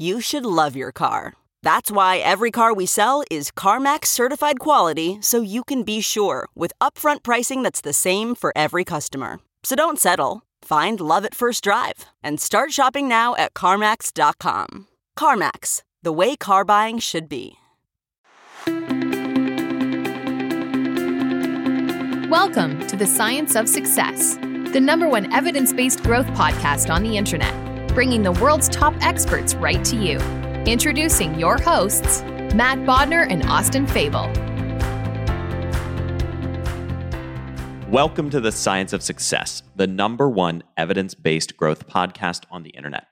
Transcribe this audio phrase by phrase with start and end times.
[0.00, 1.34] you should love your car.
[1.62, 6.48] That's why every car we sell is CarMax certified quality so you can be sure
[6.54, 9.40] with upfront pricing that's the same for every customer.
[9.62, 10.40] So don't settle.
[10.62, 14.86] Find love at first drive and start shopping now at CarMax.com.
[15.18, 17.58] CarMax, the way car buying should be.
[22.30, 27.18] Welcome to the Science of Success, the number one evidence based growth podcast on the
[27.18, 27.69] internet
[28.00, 30.16] bringing the world's top experts right to you.
[30.64, 32.22] Introducing your hosts,
[32.54, 34.24] Matt Bodnar and Austin Fabel.
[37.90, 42.70] Welcome to the Science of Success, the number one evidence based growth podcast on the
[42.70, 43.06] internet,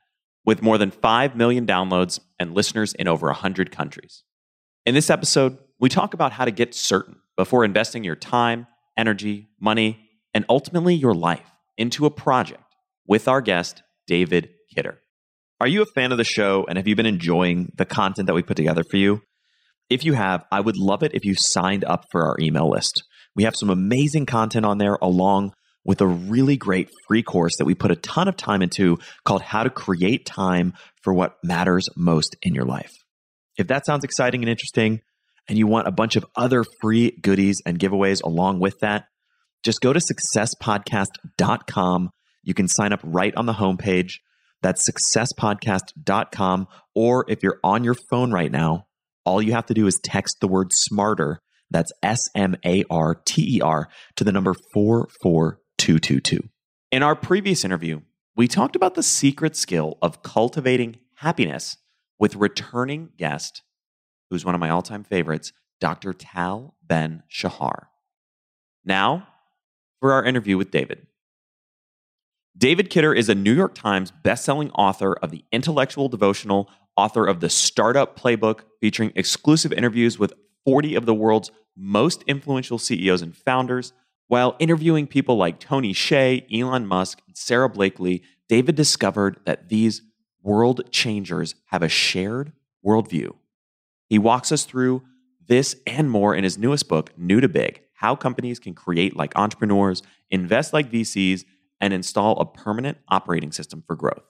[0.47, 4.25] with more than 5 million downloads and listeners in over 100 countries.
[4.87, 8.67] In this episode, we talk about how to get certain before investing your time,
[8.97, 12.75] energy, money, and ultimately your life into a project
[13.07, 15.01] with our guest, David Kidder.
[15.61, 18.35] Are you a fan of the show and have you been enjoying the content that
[18.35, 19.23] we put together for you?
[19.91, 23.03] If you have, I would love it if you signed up for our email list.
[23.35, 25.53] We have some amazing content on there along
[25.85, 29.43] with a really great free course that we put a ton of time into called
[29.43, 32.93] How to Create Time for What Matters Most in Your Life.
[33.57, 35.01] If that sounds exciting and interesting,
[35.49, 39.07] and you want a bunch of other free goodies and giveaways along with that,
[39.65, 42.11] just go to successpodcast.com.
[42.43, 44.19] You can sign up right on the homepage.
[44.63, 46.69] That's successpodcast.com.
[46.95, 48.87] Or if you're on your phone right now,
[49.25, 51.41] all you have to do is text the word smarter.
[51.71, 56.49] That's S M A R T E R to the number 44222.
[56.91, 58.01] In our previous interview,
[58.35, 61.77] we talked about the secret skill of cultivating happiness
[62.19, 63.63] with returning guest,
[64.31, 66.13] who's one of my all time favorites, Dr.
[66.13, 67.89] Tal Ben Shahar.
[68.85, 69.29] Now,
[70.01, 71.07] for our interview with David.
[72.59, 77.39] David Kidder is a New York Times bestselling author of the intellectual devotional, author of
[77.39, 83.37] the Startup Playbook, featuring exclusive interviews with 40 of the world's most influential CEOs and
[83.37, 83.93] founders.
[84.27, 90.03] While interviewing people like Tony Hsieh, Elon Musk, and Sara Blakely, David discovered that these
[90.43, 92.53] world changers have a shared
[92.85, 93.37] worldview.
[94.09, 95.05] He walks us through
[95.47, 99.33] this and more in his newest book, New to Big How Companies Can Create Like
[99.37, 101.45] Entrepreneurs, Invest Like VCs,
[101.81, 104.25] and install a permanent operating system for growth.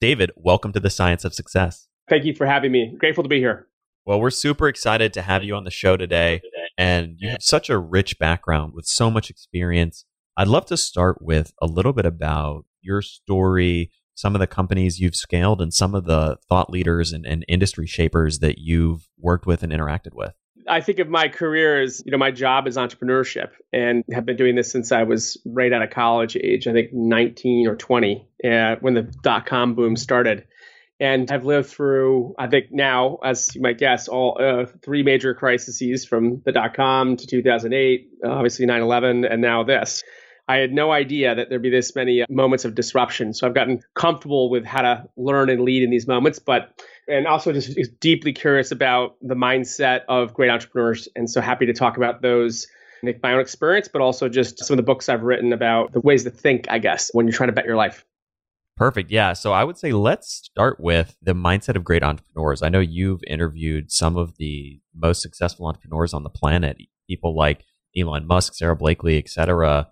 [0.00, 1.88] David, welcome to the Science of Success.
[2.08, 2.94] Thank you for having me.
[2.98, 3.66] Grateful to be here.
[4.06, 6.40] Well, we're super excited to have you on the show today.
[6.78, 10.04] And you have such a rich background with so much experience.
[10.36, 15.00] I'd love to start with a little bit about your story, some of the companies
[15.00, 19.44] you've scaled, and some of the thought leaders and, and industry shapers that you've worked
[19.44, 20.34] with and interacted with.
[20.68, 24.36] I think of my career as, you know, my job is entrepreneurship and have been
[24.36, 28.28] doing this since I was right out of college age, I think 19 or 20,
[28.44, 30.46] uh, when the dot com boom started.
[31.00, 35.32] And I've lived through, I think now, as you might guess, all uh, three major
[35.32, 40.02] crises from the dot com to 2008, obviously 9 11, and now this.
[40.48, 43.34] I had no idea that there'd be this many uh, moments of disruption.
[43.34, 46.38] So I've gotten comfortable with how to learn and lead in these moments.
[46.38, 51.08] But and also just deeply curious about the mindset of great entrepreneurs.
[51.14, 52.66] And so happy to talk about those,
[53.02, 56.24] my own experience, but also just some of the books I've written about the ways
[56.24, 58.04] to think, I guess, when you're trying to bet your life.
[58.76, 59.10] Perfect.
[59.10, 59.32] Yeah.
[59.32, 62.62] So I would say let's start with the mindset of great entrepreneurs.
[62.62, 66.76] I know you've interviewed some of the most successful entrepreneurs on the planet,
[67.08, 67.64] people like
[67.96, 69.88] Elon Musk, Sara Blakely, etc.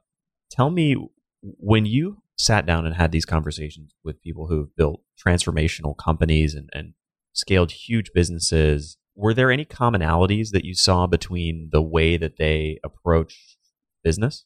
[0.50, 0.96] Tell me
[1.42, 6.68] when you sat down and had these conversations with people who've built transformational companies and,
[6.72, 6.94] and
[7.32, 12.78] scaled huge businesses, were there any commonalities that you saw between the way that they
[12.84, 13.56] approach
[14.04, 14.44] business?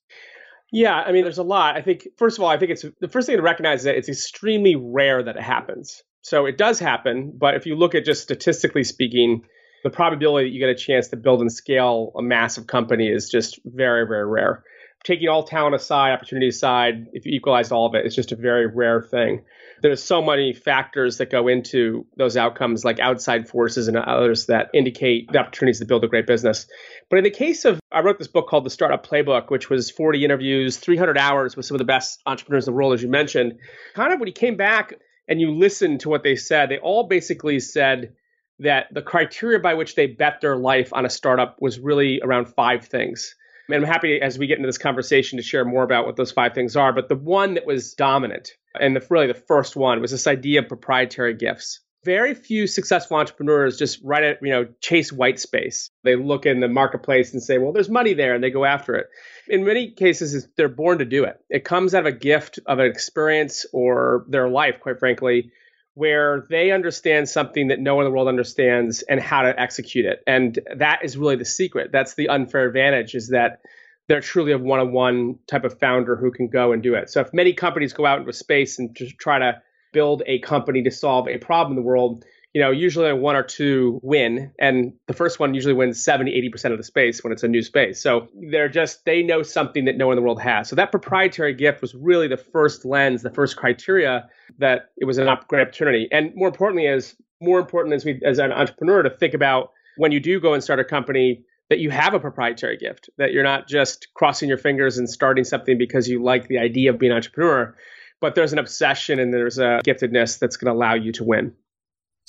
[0.72, 1.76] Yeah, I mean, there's a lot.
[1.76, 3.96] I think, first of all, I think it's the first thing to recognize is that
[3.96, 6.02] it's extremely rare that it happens.
[6.22, 9.42] So it does happen, but if you look at just statistically speaking,
[9.82, 13.30] the probability that you get a chance to build and scale a massive company is
[13.30, 14.62] just very, very rare.
[15.04, 18.36] Taking all talent aside, opportunity aside, if you equalize all of it, it's just a
[18.36, 19.42] very rare thing
[19.82, 24.68] there's so many factors that go into those outcomes, like outside forces and others that
[24.74, 26.66] indicate the opportunities to build a great business.
[27.08, 29.90] But in the case of, I wrote this book called The Startup Playbook, which was
[29.90, 33.08] 40 interviews, 300 hours with some of the best entrepreneurs in the world, as you
[33.08, 33.58] mentioned.
[33.94, 34.94] Kind of when he came back
[35.28, 38.14] and you listened to what they said, they all basically said
[38.58, 42.46] that the criteria by which they bet their life on a startup was really around
[42.46, 43.34] five things.
[43.72, 46.32] And I'm happy as we get into this conversation to share more about what those
[46.32, 46.92] five things are.
[46.92, 50.60] But the one that was dominant, and the, really the first one, was this idea
[50.60, 51.80] of proprietary gifts.
[52.02, 55.90] Very few successful entrepreneurs just right at, you know, chase white space.
[56.02, 58.94] They look in the marketplace and say, well, there's money there, and they go after
[58.94, 59.06] it.
[59.48, 61.36] In many cases, they're born to do it.
[61.50, 65.50] It comes out of a gift of an experience or their life, quite frankly,
[65.94, 70.06] where they understand something that no one in the world understands and how to execute
[70.06, 70.22] it.
[70.26, 71.90] And that is really the secret.
[71.92, 73.60] That's the unfair advantage is that
[74.08, 77.10] they're truly a one-on-one type of founder who can go and do it.
[77.10, 79.60] So if many companies go out into space and just try to
[79.92, 83.42] build a company to solve a problem in the world, you know, usually one or
[83.42, 87.44] two win, and the first one usually wins 70, 80% of the space when it's
[87.44, 88.02] a new space.
[88.02, 90.68] So they're just, they know something that no one in the world has.
[90.68, 95.18] So that proprietary gift was really the first lens, the first criteria that it was
[95.18, 96.08] an up, great opportunity.
[96.10, 100.10] And more importantly, is more important as we, as an entrepreneur to think about when
[100.10, 103.44] you do go and start a company, that you have a proprietary gift, that you're
[103.44, 107.12] not just crossing your fingers and starting something because you like the idea of being
[107.12, 107.76] an entrepreneur,
[108.20, 111.52] but there's an obsession and there's a giftedness that's going to allow you to win.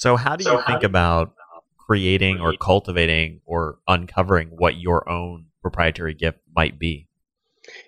[0.01, 1.35] So, how do you so think about
[1.77, 7.07] creating or cultivating or uncovering what your own proprietary gift might be?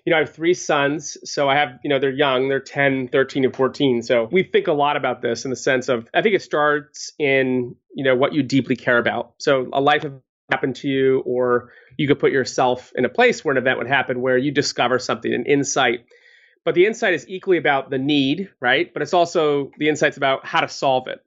[0.06, 1.16] You know, I have three sons.
[1.24, 4.02] So I have, you know, they're young, they're 10, 13, and 14.
[4.02, 7.10] So we think a lot about this in the sense of, I think it starts
[7.18, 9.32] in, you know, what you deeply care about.
[9.38, 10.06] So a life
[10.52, 13.88] happened to you, or you could put yourself in a place where an event would
[13.88, 16.06] happen where you discover something, an insight.
[16.64, 18.92] But the insight is equally about the need, right?
[18.94, 21.20] But it's also the insight's about how to solve it.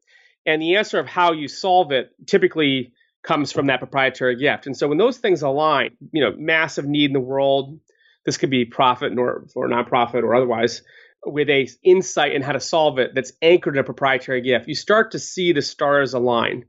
[0.47, 4.65] And the answer of how you solve it typically comes from that proprietary gift.
[4.65, 7.79] And so when those things align, you know, massive need in the world,
[8.25, 10.81] this could be profit or, or nonprofit or otherwise,
[11.25, 14.75] with a insight in how to solve it that's anchored in a proprietary gift, you
[14.75, 16.63] start to see the stars align.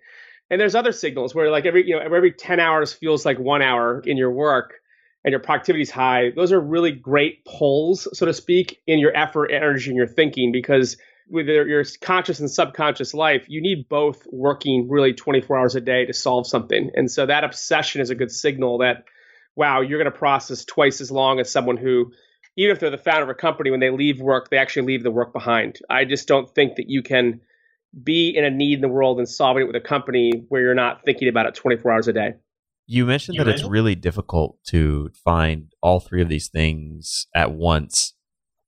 [0.50, 3.62] And there's other signals where like every, you know, every 10 hours feels like one
[3.62, 4.74] hour in your work
[5.24, 6.30] and your productivity is high.
[6.34, 10.50] Those are really great pulls, so to speak, in your effort, energy, and your thinking
[10.50, 10.96] because
[11.30, 16.06] with your conscious and subconscious life, you need both working really 24 hours a day
[16.06, 16.90] to solve something.
[16.94, 19.04] And so that obsession is a good signal that,
[19.56, 22.12] wow, you're going to process twice as long as someone who,
[22.56, 25.02] even if they're the founder of a company, when they leave work, they actually leave
[25.02, 25.78] the work behind.
[25.88, 27.40] I just don't think that you can
[28.02, 30.74] be in a need in the world and solving it with a company where you're
[30.74, 32.34] not thinking about it 24 hours a day.
[32.86, 37.52] You mentioned you that it's really difficult to find all three of these things at
[37.52, 38.14] once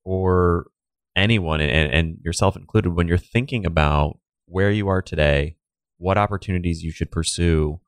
[0.03, 0.67] or
[1.15, 5.55] anyone and, and yourself included when you're thinking about where you are today,
[5.97, 7.79] what opportunities you should pursue,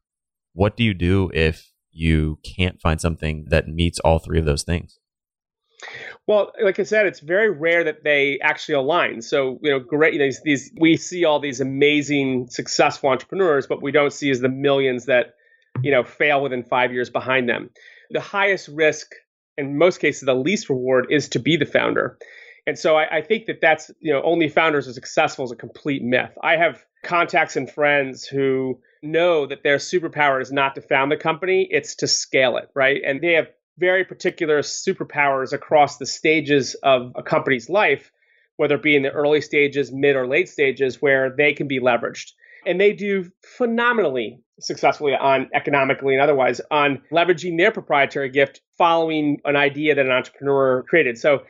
[0.53, 4.63] what do you do if you can't find something that meets all three of those
[4.63, 4.99] things?
[6.27, 9.21] Well, like I said, it's very rare that they actually align.
[9.21, 10.13] So, you know, great.
[10.13, 14.29] You know, these, these we see all these amazing, successful entrepreneurs, but we don't see
[14.29, 15.33] is the millions that,
[15.81, 17.69] you know, fail within five years behind them.
[18.11, 19.11] The highest risk,
[19.57, 22.17] in most cases, the least reward is to be the founder.
[22.65, 25.55] And so I, I, think that that's, you know, only founders are successful is a
[25.55, 26.31] complete myth.
[26.41, 31.17] I have contacts and friends who know that their superpower is not to found the
[31.17, 33.01] company, it's to scale it, right?
[33.05, 38.11] And they have very particular superpowers across the stages of a company's life,
[38.55, 41.79] whether it be in the early stages, mid or late stages, where they can be
[41.79, 42.31] leveraged.
[42.65, 49.39] And they do phenomenally successfully on economically and otherwise on leveraging their proprietary gift following
[49.43, 51.17] an idea that an entrepreneur created.
[51.17, 51.43] So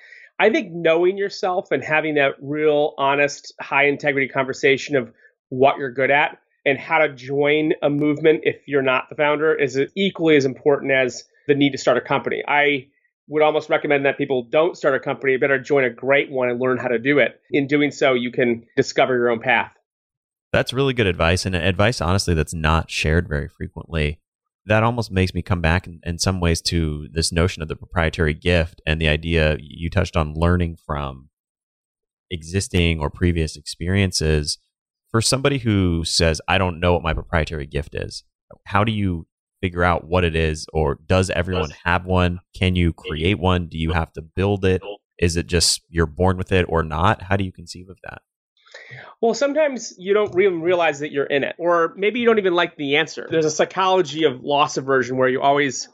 [0.44, 5.10] I think knowing yourself and having that real, honest, high integrity conversation of
[5.48, 9.56] what you're good at and how to join a movement if you're not the founder
[9.56, 12.44] is equally as important as the need to start a company.
[12.46, 12.88] I
[13.30, 16.60] would almost recommend that people don't start a company, better join a great one and
[16.60, 17.40] learn how to do it.
[17.52, 19.72] In doing so, you can discover your own path.
[20.52, 24.20] That's really good advice, and advice, honestly, that's not shared very frequently.
[24.66, 27.76] That almost makes me come back in, in some ways to this notion of the
[27.76, 31.30] proprietary gift and the idea you touched on learning from
[32.32, 34.58] existing or previous experiences.
[35.12, 38.24] For somebody who says, I don't know what my proprietary gift is,
[38.66, 39.28] how do you
[39.62, 42.40] figure out what it is or does everyone have one?
[42.56, 43.68] Can you create one?
[43.68, 44.82] Do you have to build it?
[45.20, 47.22] Is it just you're born with it or not?
[47.24, 48.22] How do you conceive of that
[49.22, 52.54] well, sometimes you don't even realize that you're in it, or maybe you don't even
[52.54, 53.28] like the answer.
[53.30, 55.90] There's a psychology of loss aversion where you always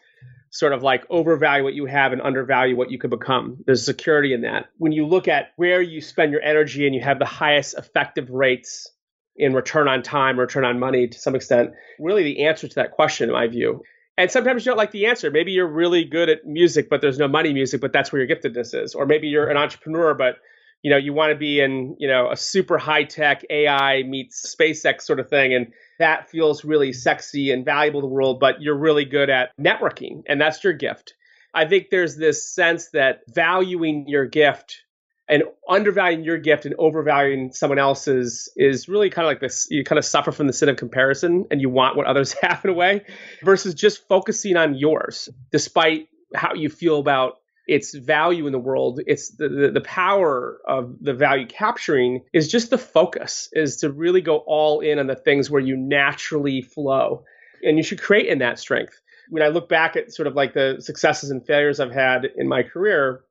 [0.51, 3.57] sort of like overvalue what you have and undervalue what you could become.
[3.65, 4.69] There's security in that.
[4.77, 8.29] When you look at where you spend your energy and you have the highest effective
[8.31, 8.89] rates
[9.35, 12.91] in return on time, return on money to some extent, really the answer to that
[12.91, 13.83] question, in my view.
[14.17, 15.31] And sometimes you don't like the answer.
[15.31, 18.35] Maybe you're really good at music, but there's no money music, but that's where your
[18.35, 18.95] giftedness is.
[18.95, 20.39] Or maybe you're an entrepreneur, but
[20.81, 24.55] you know you want to be in you know a super high tech AI meets
[24.55, 25.67] SpaceX sort of thing, and
[25.99, 28.39] that feels really sexy and valuable to the world.
[28.39, 31.13] But you're really good at networking, and that's your gift.
[31.53, 34.83] I think there's this sense that valuing your gift
[35.29, 39.83] and undervaluing your gift and overvaluing someone else's is really kind of like this you
[39.83, 42.71] kind of suffer from the sin of comparison and you want what others have in
[42.71, 43.05] a way
[43.43, 47.35] versus just focusing on yours despite how you feel about
[47.69, 52.47] its value in the world it's the, the, the power of the value capturing is
[52.47, 56.61] just the focus is to really go all in on the things where you naturally
[56.61, 57.23] flow.
[57.61, 58.99] And you should create in that strength.
[59.29, 62.47] When i look back at sort of like the successes and failures i've had in
[62.47, 63.23] my career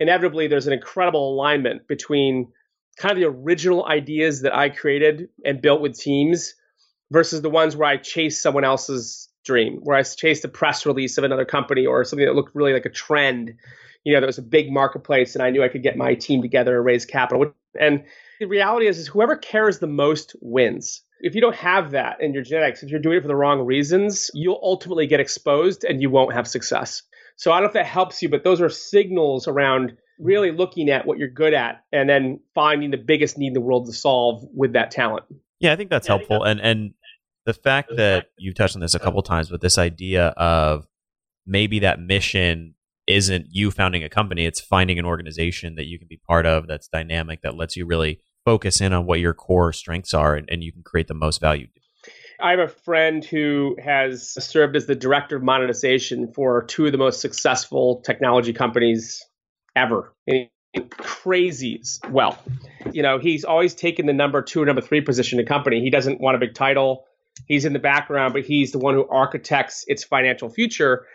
[0.00, 2.48] inevitably there's an incredible alignment between
[2.96, 6.54] kind of the original ideas that I created and built with teams
[7.10, 11.18] versus the ones where I chase someone else's dream, where I chased a press release
[11.18, 13.54] of another company or something that looked really like a trend.
[14.04, 16.42] You know, there was a big marketplace and I knew I could get my team
[16.42, 17.52] together and raise capital.
[17.78, 18.04] And
[18.40, 21.02] the reality is, is whoever cares the most wins.
[21.20, 23.60] If you don't have that in your genetics, if you're doing it for the wrong
[23.60, 27.02] reasons, you'll ultimately get exposed and you won't have success.
[27.36, 30.90] So I don't know if that helps you, but those are signals around really looking
[30.90, 33.92] at what you're good at and then finding the biggest need in the world to
[33.92, 35.24] solve with that talent.
[35.58, 36.42] Yeah, I think that's yeah, helpful.
[36.42, 36.94] And and
[37.46, 40.86] the fact that you've touched on this a couple times, but this idea of
[41.46, 42.74] maybe that mission
[43.06, 46.66] isn't you founding a company, it's finding an organization that you can be part of
[46.66, 50.48] that's dynamic, that lets you really focus in on what your core strengths are and,
[50.50, 51.66] and you can create the most value
[52.40, 56.92] I have a friend who has served as the director of monetization for two of
[56.92, 59.24] the most successful technology companies
[59.76, 60.12] ever.
[60.98, 62.38] crazy well.
[62.92, 65.80] You know, he's always taken the number two or number three position in the company.
[65.80, 67.04] He doesn't want a big title.
[67.46, 71.06] He's in the background, but he's the one who architects its financial future.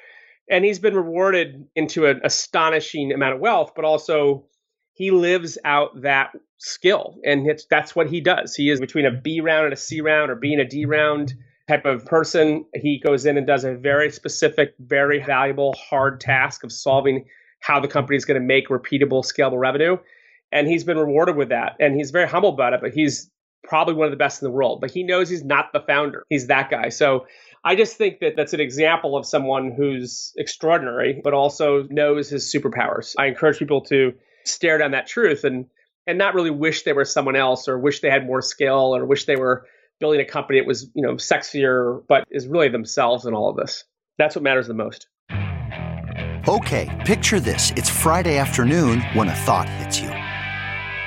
[0.50, 4.46] And he's been rewarded into an astonishing amount of wealth, but also
[4.94, 7.16] he lives out that skill.
[7.24, 8.56] And that's what he does.
[8.56, 11.34] He is between a b round and a c round or being a d round
[11.68, 12.66] type of person.
[12.76, 17.26] He goes in and does a very specific very valuable hard task of solving
[17.62, 19.98] how the company is going to make repeatable scalable revenue.
[20.52, 21.76] And he's been rewarded with that.
[21.80, 23.30] And he's very humble about it but he's
[23.64, 26.26] probably one of the best in the world but he knows he's not the founder.
[26.30, 26.90] He's that guy.
[26.90, 27.26] So
[27.64, 32.54] I just think that that's an example of someone who's extraordinary, but also knows his
[32.54, 33.16] superpowers.
[33.18, 34.14] I encourage people to
[34.46, 35.66] stare down that truth and
[36.08, 39.06] and not really wish they were someone else or wish they had more skill or
[39.06, 39.66] wish they were
[40.00, 43.58] building a company that was you know sexier but is really themselves in all of
[43.58, 43.84] this.
[44.18, 45.08] That's what matters the most.
[46.48, 47.72] Okay picture this.
[47.76, 50.09] It's friday afternoon when a thought hits you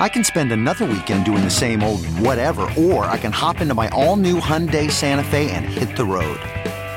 [0.00, 3.74] I can spend another weekend doing the same old whatever, or I can hop into
[3.74, 6.40] my all-new Hyundai Santa Fe and hit the road.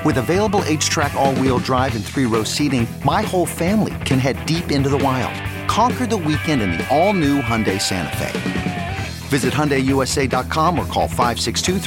[0.03, 4.89] With available HTRAC all-wheel drive and three-row seating, my whole family can head deep into
[4.89, 5.31] the wild.
[5.69, 9.07] Conquer the weekend in the all-new Hyundai Santa Fe.
[9.27, 11.79] Visit HyundaiUSA.com or call 562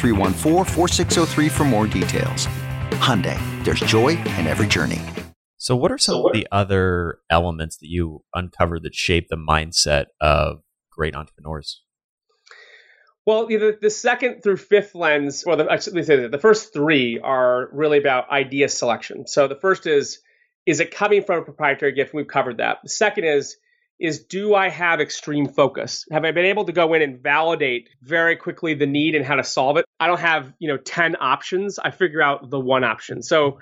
[1.49, 2.47] for more details.
[3.01, 5.01] Hyundai, there's joy in every journey.
[5.57, 10.07] So what are some of the other elements that you uncovered that shape the mindset
[10.21, 10.61] of
[11.01, 11.83] great entrepreneurs?
[13.25, 17.19] Well, the, the second through fifth lens, well, the, actually, say that the first three
[17.19, 19.27] are really about idea selection.
[19.27, 20.19] So the first is
[20.67, 22.13] is it coming from a proprietary gift?
[22.13, 22.79] We've covered that.
[22.83, 23.57] The second is
[23.99, 26.05] is do I have extreme focus?
[26.13, 29.37] Have I been able to go in and validate very quickly the need and how
[29.37, 29.87] to solve it?
[29.99, 31.79] I don't have, you know, 10 options.
[31.79, 33.23] I figure out the one option.
[33.23, 33.59] So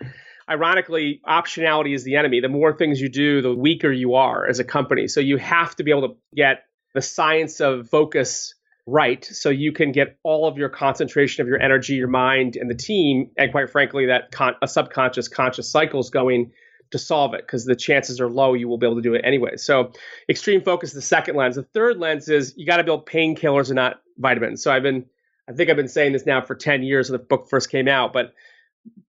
[0.48, 2.40] ironically, optionality is the enemy.
[2.40, 5.08] The more things you do, the weaker you are as a company.
[5.08, 6.62] So you have to be able to get
[6.98, 11.62] the science of focus right so you can get all of your concentration of your
[11.62, 16.10] energy, your mind, and the team, and quite frankly, that con- a subconscious conscious cycles
[16.10, 16.50] going
[16.90, 19.20] to solve it because the chances are low you will be able to do it
[19.22, 19.56] anyway.
[19.56, 19.92] So,
[20.28, 21.54] extreme focus the second lens.
[21.54, 24.60] The third lens is you got to build painkillers and not vitamins.
[24.60, 25.06] So, I've been,
[25.48, 27.86] I think I've been saying this now for 10 years when the book first came
[27.86, 28.34] out, but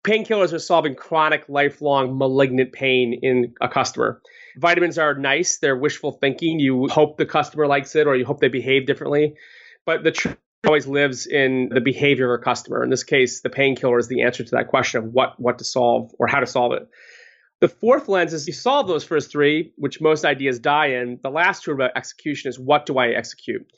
[0.03, 4.21] painkillers are solving chronic, lifelong, malignant pain in a customer.
[4.57, 6.59] Vitamins are nice, they're wishful thinking.
[6.59, 9.35] You hope the customer likes it or you hope they behave differently.
[9.85, 12.83] But the truth always lives in the behavior of a customer.
[12.83, 15.63] In this case, the painkiller is the answer to that question of what what to
[15.63, 16.87] solve or how to solve it.
[17.61, 21.19] The fourth lens is you solve those first three, which most ideas die in.
[21.21, 23.69] The last two about execution is what do I execute?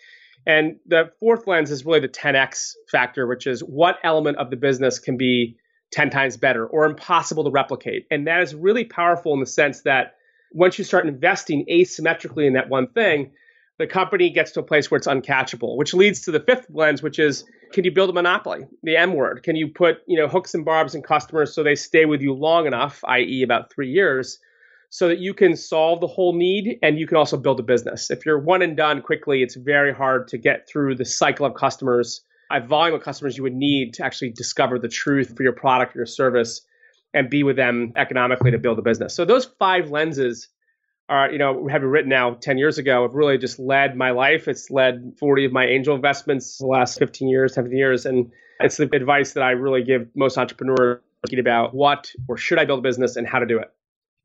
[0.45, 4.55] And the fourth lens is really the 10x factor, which is what element of the
[4.55, 5.57] business can be
[5.91, 8.05] 10 times better or impossible to replicate.
[8.09, 10.15] And that is really powerful in the sense that
[10.51, 13.31] once you start investing asymmetrically in that one thing,
[13.77, 17.01] the company gets to a place where it's uncatchable, which leads to the fifth lens,
[17.01, 17.43] which is
[17.73, 19.43] can you build a monopoly, the M word?
[19.43, 22.33] Can you put you know hooks and barbs in customers so they stay with you
[22.33, 24.39] long enough, i.e., about three years,
[24.89, 28.11] so that you can solve the whole need and you can also build a business.
[28.11, 31.55] If you're one and done quickly, it's very hard to get through the cycle of
[31.55, 35.53] customers, a volume of customers you would need to actually discover the truth for your
[35.53, 36.61] product or your service
[37.13, 39.13] and be with them economically to build a business.
[39.13, 40.47] So those five lenses
[41.09, 44.47] are, you know, have written now 10 years ago have really just led my life.
[44.47, 48.05] It's led 40 of my angel investments the last 15 years, 17 years.
[48.05, 52.57] And it's the advice that I really give most entrepreneurs thinking about what or should
[52.59, 53.71] I build a business and how to do it.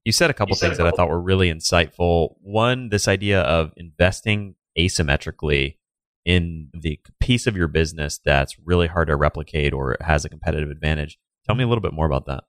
[0.05, 0.93] You said a couple said things a couple.
[0.93, 2.37] that I thought were really insightful.
[2.41, 5.77] One, this idea of investing asymmetrically
[6.25, 10.71] in the piece of your business that's really hard to replicate or has a competitive
[10.71, 11.19] advantage.
[11.45, 12.45] Tell me a little bit more about that.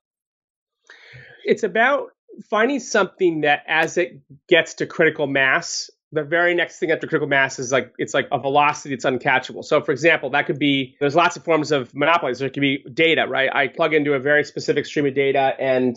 [1.48, 2.10] It's about
[2.50, 7.28] finding something that as it gets to critical mass, the very next thing after critical
[7.28, 9.64] mass is like it's like a velocity that's uncatchable.
[9.64, 12.38] So for example, that could be there's lots of forms of monopolies.
[12.38, 13.50] There could be data, right?
[13.54, 15.96] I plug into a very specific stream of data and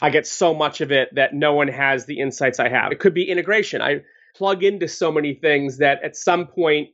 [0.00, 2.92] I get so much of it that no one has the insights I have.
[2.92, 3.82] It could be integration.
[3.82, 4.02] I
[4.36, 6.90] plug into so many things that at some point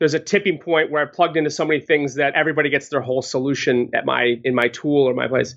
[0.00, 3.02] there's a tipping point where I plugged into so many things that everybody gets their
[3.02, 5.54] whole solution at my in my tool or my place.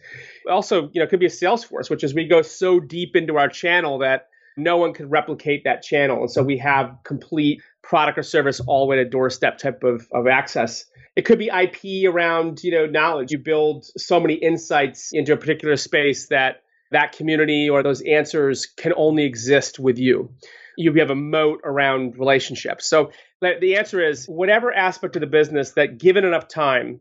[0.50, 3.38] Also, you know, it could be a Salesforce, which is we go so deep into
[3.38, 4.28] our channel that
[4.58, 6.20] no one can replicate that channel.
[6.20, 10.06] And so we have complete product or service all the way to doorstep type of,
[10.12, 10.86] of access.
[11.16, 13.32] It could be IP around, you know, knowledge.
[13.32, 18.66] You build so many insights into a particular space that that community or those answers
[18.66, 20.30] can only exist with you
[20.78, 22.88] you have a moat around relationships.
[22.88, 23.12] So
[23.60, 27.00] the answer is whatever aspect of the business that given enough time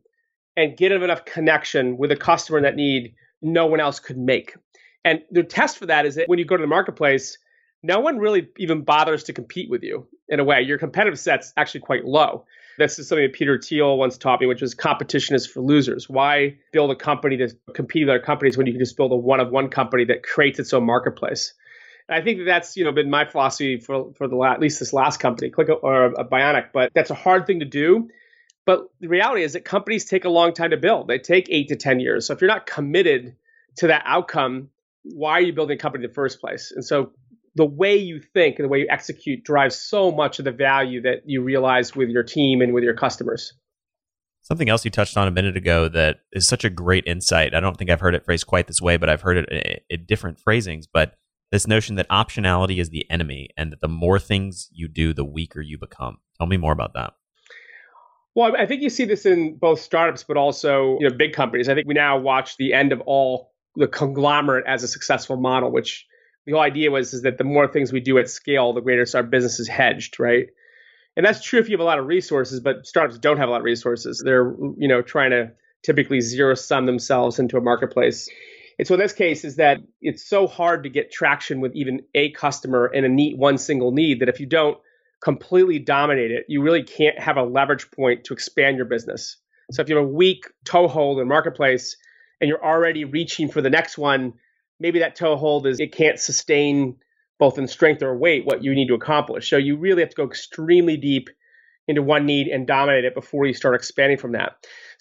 [0.56, 4.54] and given enough connection with a customer that need, no one else could make.
[5.04, 7.38] And the test for that is that when you go to the marketplace,
[7.82, 10.62] no one really even bothers to compete with you in a way.
[10.62, 12.44] Your competitive set's actually quite low.
[12.78, 16.08] This is something that Peter Thiel once taught me, which is competition is for losers.
[16.08, 19.16] Why build a company to compete with other companies when you can just build a
[19.16, 21.54] one of one company that creates its own marketplace?
[22.12, 24.92] I think that that's you know been my philosophy for for the at least this
[24.92, 26.68] last company, Click or a Bionic.
[26.72, 28.08] But that's a hard thing to do.
[28.64, 31.08] But the reality is that companies take a long time to build.
[31.08, 32.26] They take eight to ten years.
[32.26, 33.36] So if you're not committed
[33.78, 34.68] to that outcome,
[35.02, 36.72] why are you building a company in the first place?
[36.74, 37.12] And so
[37.54, 41.02] the way you think and the way you execute drives so much of the value
[41.02, 43.52] that you realize with your team and with your customers.
[44.40, 47.54] Something else you touched on a minute ago that is such a great insight.
[47.54, 50.04] I don't think I've heard it phrased quite this way, but I've heard it in
[50.04, 50.86] different phrasings.
[50.92, 51.14] But
[51.52, 55.24] this notion that optionality is the enemy and that the more things you do, the
[55.24, 56.16] weaker you become.
[56.38, 57.12] Tell me more about that.
[58.34, 61.68] Well, I think you see this in both startups, but also you know big companies.
[61.68, 65.70] I think we now watch the end of all the conglomerate as a successful model,
[65.70, 66.06] which
[66.46, 69.06] the whole idea was is that the more things we do at scale, the greater
[69.14, 70.46] our business is hedged, right?
[71.16, 73.52] And that's true if you have a lot of resources, but startups don't have a
[73.52, 74.22] lot of resources.
[74.24, 75.52] They're you know trying to
[75.84, 78.30] typically zero sum themselves into a marketplace.
[78.78, 82.00] And so in this case is that it's so hard to get traction with even
[82.14, 84.78] a customer and a neat one single need that if you don't
[85.22, 89.36] completely dominate it, you really can't have a leverage point to expand your business.
[89.70, 91.96] So if you have a weak toehold in marketplace
[92.40, 94.34] and you're already reaching for the next one,
[94.80, 96.96] maybe that toehold is it can't sustain
[97.38, 99.48] both in strength or weight what you need to accomplish.
[99.48, 101.28] So you really have to go extremely deep
[101.88, 104.52] into one need and dominate it before you start expanding from that.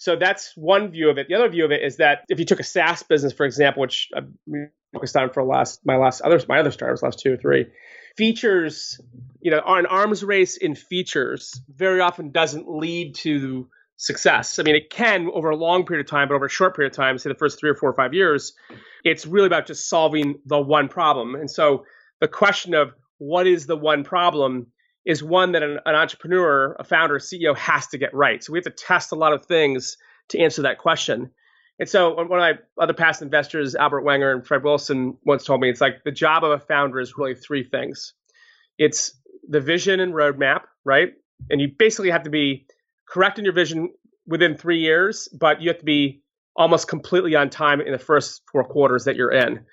[0.02, 1.28] So that's one view of it.
[1.28, 3.82] The other view of it is that if you took a SaaS business, for example,
[3.82, 4.26] which I've
[4.92, 7.66] focused on for last my last other my other startups, last two or three,
[8.16, 9.00] features,
[9.40, 14.58] you know, an arms race in features very often doesn't lead to success.
[14.58, 16.90] I mean, it can over a long period of time, but over a short period
[16.90, 18.54] of time, say the first three or four or five years,
[19.04, 21.36] it's really about just solving the one problem.
[21.36, 21.84] And so
[22.20, 24.66] the question of what is the one problem
[25.04, 28.42] is one that an, an entrepreneur, a founder, a CEO has to get right.
[28.42, 29.96] So we have to test a lot of things
[30.28, 31.30] to answer that question.
[31.78, 35.60] And so one of my other past investors, Albert Wenger and Fred Wilson, once told
[35.60, 38.14] me it's like the job of a founder is really three things.
[38.78, 41.12] It's the vision and roadmap, right?
[41.50, 42.66] And you basically have to be
[43.08, 43.90] correct in your vision
[44.26, 46.22] within three years, but you have to be
[46.54, 49.64] almost completely on time in the first four quarters that you're in.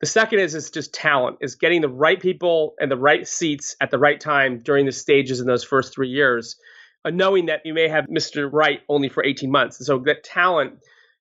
[0.00, 3.74] The second is is just talent, is getting the right people and the right seats
[3.80, 6.56] at the right time during the stages in those first three years,
[7.04, 8.48] uh, knowing that you may have Mr.
[8.50, 9.80] Right only for 18 months.
[9.80, 10.74] And so that talent,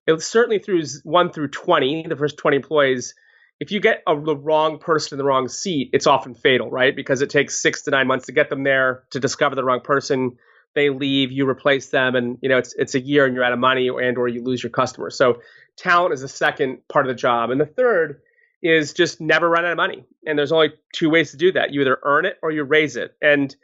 [0.05, 3.15] it certainly through one through 20, the first 20 employees,
[3.59, 6.95] if you get a, the wrong person in the wrong seat, it's often fatal, right?
[6.95, 9.81] Because it takes six to nine months to get them there, to discover the wrong
[9.81, 10.37] person.
[10.75, 13.53] They leave, you replace them, and you know it's it's a year and you're out
[13.53, 15.17] of money, and or you lose your customers.
[15.17, 15.41] So
[15.75, 18.21] talent is the second part of the job, and the third
[18.61, 20.05] is just never run out of money.
[20.25, 21.71] And there's only two ways to do that.
[21.71, 23.15] You either earn it or you raise it.
[23.21, 23.55] And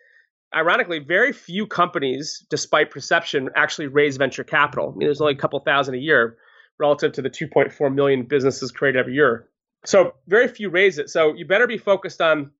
[0.56, 4.92] ironically, very few companies, despite perception, actually raise venture capital.
[4.94, 6.38] I mean, there's only a couple thousand a year
[6.80, 9.48] relative to the 2.4 million businesses created every year.
[9.86, 11.10] So very few raise it.
[11.10, 12.52] So you better be focused on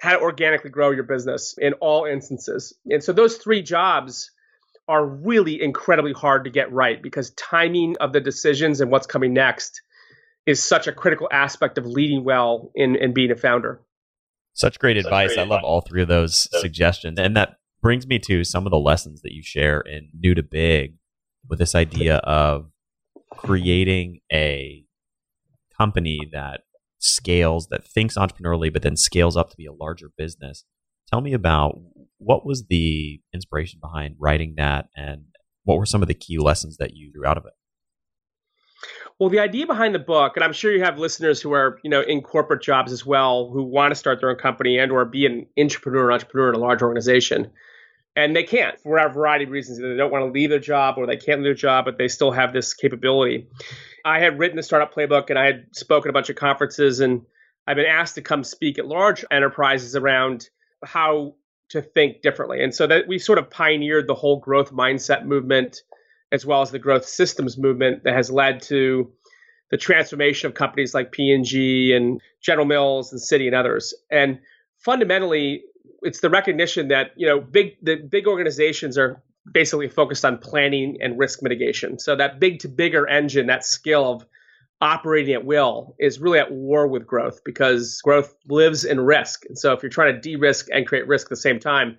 [0.00, 2.74] how to organically grow your business in all instances.
[2.86, 4.30] And so those three jobs
[4.88, 9.34] are really incredibly hard to get right because timing of the decisions and what's coming
[9.34, 9.82] next
[10.46, 13.80] is such a critical aspect of leading well in, in being a founder.
[14.52, 15.28] Such great Such advice.
[15.28, 15.56] Great I advice.
[15.56, 17.18] love all three of those so, suggestions.
[17.18, 20.42] And that brings me to some of the lessons that you share in New to
[20.42, 20.96] Big
[21.48, 22.70] with this idea of
[23.30, 24.84] creating a
[25.76, 26.62] company that
[26.98, 30.64] scales, that thinks entrepreneurially, but then scales up to be a larger business.
[31.10, 31.78] Tell me about
[32.18, 35.24] what was the inspiration behind writing that and
[35.64, 37.52] what were some of the key lessons that you drew out of it?
[39.20, 41.90] Well, the idea behind the book, and I'm sure you have listeners who are, you
[41.90, 45.04] know, in corporate jobs as well, who want to start their own company and or
[45.04, 47.50] be an entrepreneur, entrepreneur in a large organization.
[48.16, 49.78] And they can't for a variety of reasons.
[49.78, 52.08] They don't want to leave their job or they can't leave their job, but they
[52.08, 53.46] still have this capability.
[54.06, 57.00] I had written the startup playbook and I had spoken at a bunch of conferences
[57.00, 57.20] and
[57.66, 60.48] I've been asked to come speak at large enterprises around
[60.82, 61.34] how
[61.68, 62.64] to think differently.
[62.64, 65.82] And so that we sort of pioneered the whole growth mindset movement
[66.32, 69.10] as well as the growth systems movement that has led to
[69.70, 73.94] the transformation of companies like P&G and General Mills and Citi and others.
[74.10, 74.40] And
[74.78, 75.62] fundamentally,
[76.02, 80.96] it's the recognition that you know big the big organizations are basically focused on planning
[81.00, 81.98] and risk mitigation.
[81.98, 84.26] So that big to bigger engine, that skill of
[84.80, 89.44] operating at will, is really at war with growth because growth lives in risk.
[89.46, 91.98] And so if you're trying to de-risk and create risk at the same time,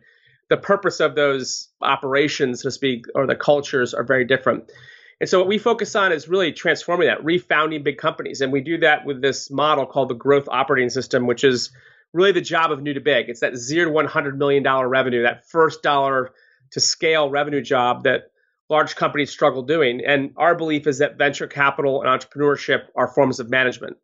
[0.51, 4.69] the purpose of those operations, so to speak, or the cultures are very different.
[5.21, 8.41] And so what we focus on is really transforming that, refounding big companies.
[8.41, 11.69] And we do that with this model called the growth operating system, which is
[12.11, 13.29] really the job of new to big.
[13.29, 16.33] It's that zero to $100 million revenue, that first dollar
[16.71, 18.31] to scale revenue job that
[18.69, 20.01] large companies struggle doing.
[20.05, 23.95] And our belief is that venture capital and entrepreneurship are forms of management.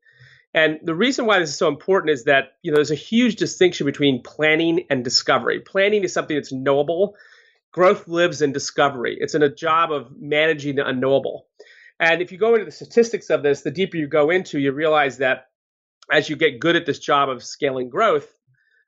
[0.58, 3.36] And the reason why this is so important is that you know there's a huge
[3.36, 5.60] distinction between planning and discovery.
[5.60, 7.16] Planning is something that's knowable.
[7.72, 9.18] Growth lives in discovery.
[9.20, 11.46] It's in a job of managing the unknowable.
[12.00, 14.72] And if you go into the statistics of this, the deeper you go into, you
[14.72, 15.46] realize that
[16.12, 18.28] as you get good at this job of scaling growth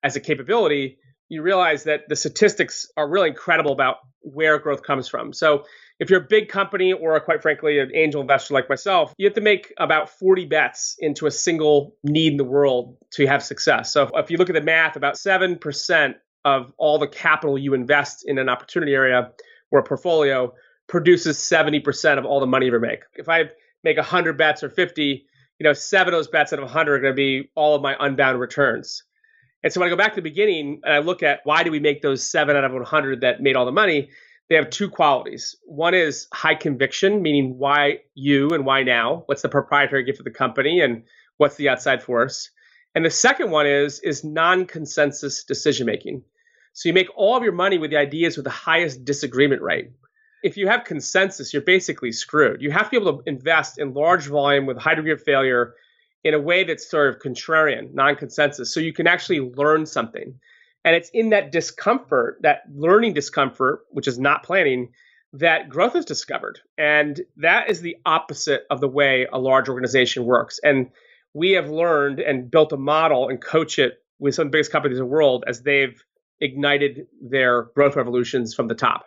[0.02, 5.08] as a capability, you realize that the statistics are really incredible about where growth comes
[5.08, 5.34] from.
[5.34, 5.66] So
[6.00, 9.36] if you're a big company or quite frankly an angel investor like myself, you have
[9.36, 13.92] to make about 40 bets into a single need in the world to have success.
[13.92, 18.24] So if you look at the math, about 7% of all the capital you invest
[18.26, 19.32] in an opportunity area
[19.72, 20.54] or a portfolio
[20.88, 23.02] produces 70% of all the money you ever make.
[23.16, 23.50] If I
[23.84, 25.26] make 100 bets or 50,
[25.60, 27.82] you know, seven of those bets out of 100 are going to be all of
[27.82, 29.04] my unbound returns.
[29.64, 31.72] And so when I go back to the beginning and I look at why do
[31.72, 34.10] we make those seven out of 100 that made all the money,
[34.50, 35.56] they have two qualities.
[35.66, 39.24] One is high conviction, meaning why you and why now?
[39.28, 41.04] What's the proprietary gift of the company and
[41.38, 42.50] what's the outside force?
[42.96, 46.24] And the second one is is non-consensus decision making.
[46.74, 49.92] So you make all of your money with the ideas with the highest disagreement rate.
[50.42, 52.62] If you have consensus, you're basically screwed.
[52.62, 55.76] You have to be able to invest in large volume with high degree of failure
[56.24, 60.40] in a way that's sort of contrarian, non-consensus, so you can actually learn something.
[60.86, 64.90] And it's in that discomfort, that learning discomfort, which is not planning,
[65.34, 66.60] that growth is discovered.
[66.78, 70.60] And that is the opposite of the way a large organization works.
[70.64, 70.90] And
[71.34, 74.72] we have learned and built a model and coach it with some of the biggest
[74.72, 76.02] companies in the world as they've
[76.42, 79.06] ignited their growth revolutions from the top.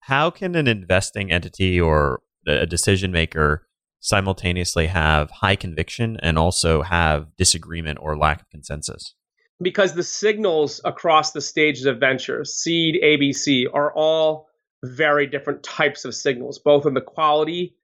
[0.00, 3.66] How can an investing entity or a decision maker
[4.00, 9.14] simultaneously have high conviction and also have disagreement or lack of consensus?
[9.62, 14.48] Because the signals across the stages of venture, seed, ABC, are all
[14.82, 17.76] very different types of signals, both in the quality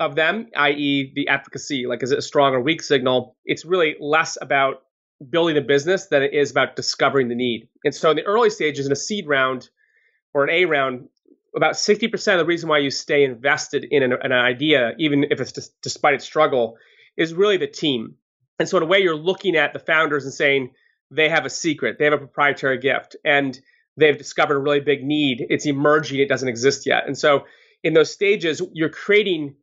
[0.00, 3.36] of them, i.e., the efficacy, like is it a strong or weak signal?
[3.44, 4.82] It's really less about
[5.30, 7.68] building a business than it is about discovering the need.
[7.84, 9.68] And so in the early stages, in a seed round
[10.32, 11.08] or an A round,
[11.56, 15.40] about 60% of the reason why you stay invested in an, an idea, even if
[15.40, 16.76] it's despite its struggle,
[17.16, 18.14] is really the team.
[18.58, 20.70] And so in a way, you're looking at the founders and saying
[21.10, 23.58] they have a secret, they have a proprietary gift, and
[23.96, 25.46] they've discovered a really big need.
[25.48, 27.06] It's emerging, it doesn't exist yet.
[27.06, 27.44] And so
[27.82, 29.54] in those stages, you're creating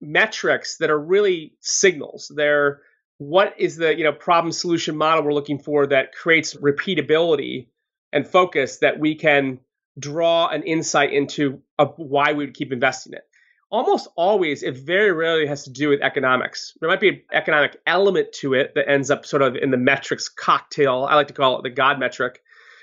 [0.00, 2.30] metrics that are really signals.
[2.34, 2.80] They're
[3.18, 7.68] what is the you know problem solution model we're looking for that creates repeatability
[8.12, 9.60] and focus that we can
[9.98, 11.60] draw an insight into
[11.96, 13.22] why we would keep investing it.
[13.74, 16.78] Almost always, it very rarely has to do with economics.
[16.78, 19.76] There might be an economic element to it that ends up sort of in the
[19.76, 21.04] metrics cocktail.
[21.10, 22.40] I like to call it the God metric,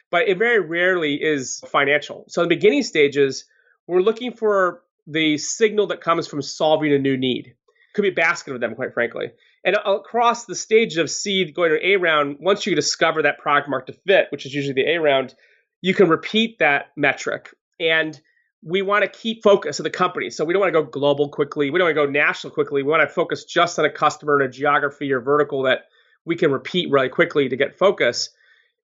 [0.09, 2.25] but it very rarely is financial.
[2.27, 3.45] So in the beginning stages,
[3.87, 7.55] we're looking for the signal that comes from solving a new need.
[7.93, 9.31] Could be a basket of them, quite frankly.
[9.63, 13.69] And across the stage of seed going to A round, once you discover that product
[13.69, 15.35] market fit, which is usually the A round,
[15.79, 17.55] you can repeat that metric.
[17.79, 18.19] And
[18.63, 20.29] we want to keep focus of the company.
[20.29, 21.71] So we don't want to go global quickly.
[21.71, 22.83] We don't want to go national quickly.
[22.83, 25.85] We want to focus just on a customer and a geography or vertical that
[26.25, 28.29] we can repeat really quickly to get focus.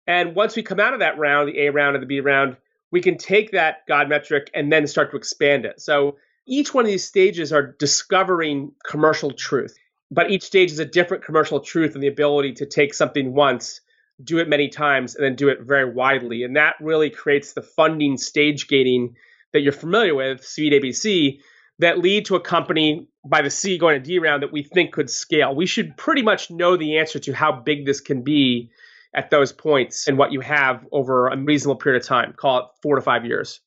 [0.07, 2.55] And once we come out of that round, the A round and the B round,
[2.91, 5.81] we can take that God metric and then start to expand it.
[5.81, 9.77] So each one of these stages are discovering commercial truth
[10.11, 13.81] but each stage is a different commercial truth and the ability to take something once
[14.23, 17.61] do it many times and then do it very widely and that really creates the
[17.61, 19.15] funding stage gating
[19.55, 21.39] that you're familiar with seed abc
[21.79, 24.91] that lead to a company by the c going to d round that we think
[24.91, 28.69] could scale we should pretty much know the answer to how big this can be
[29.15, 32.65] at those points and what you have over a reasonable period of time call it
[32.83, 33.61] four to five years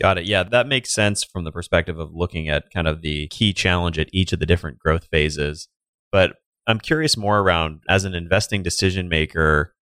[0.00, 0.24] Got it.
[0.24, 3.98] Yeah, that makes sense from the perspective of looking at kind of the key challenge
[3.98, 5.68] at each of the different growth phases.
[6.10, 9.74] But I'm curious more around as an investing decision maker,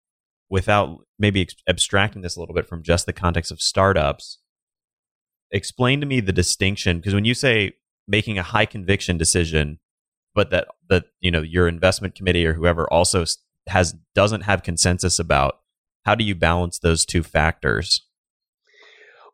[0.49, 4.38] without maybe abstracting this a little bit from just the context of startups.
[5.50, 7.72] Explain to me the distinction because when you say
[8.09, 9.78] making a high conviction decision,
[10.35, 13.24] but that that you know your investment committee or whoever also
[13.68, 15.61] has doesn't have consensus about,
[16.04, 18.02] how do you balance those two factors?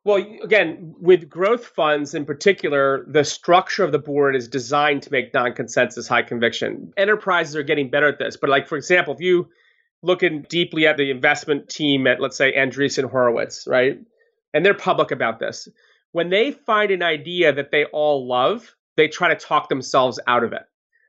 [0.04, 5.12] Well, again, with growth funds in particular, the structure of the board is designed to
[5.12, 6.92] make non consensus high conviction.
[6.96, 8.36] Enterprises are getting better at this.
[8.36, 9.48] But, like, for example, if you
[10.02, 14.00] look in deeply at the investment team at, let's say, Andreessen Horowitz, right?
[14.52, 15.68] And they're public about this.
[16.12, 20.44] When they find an idea that they all love, they try to talk themselves out
[20.44, 20.62] of it.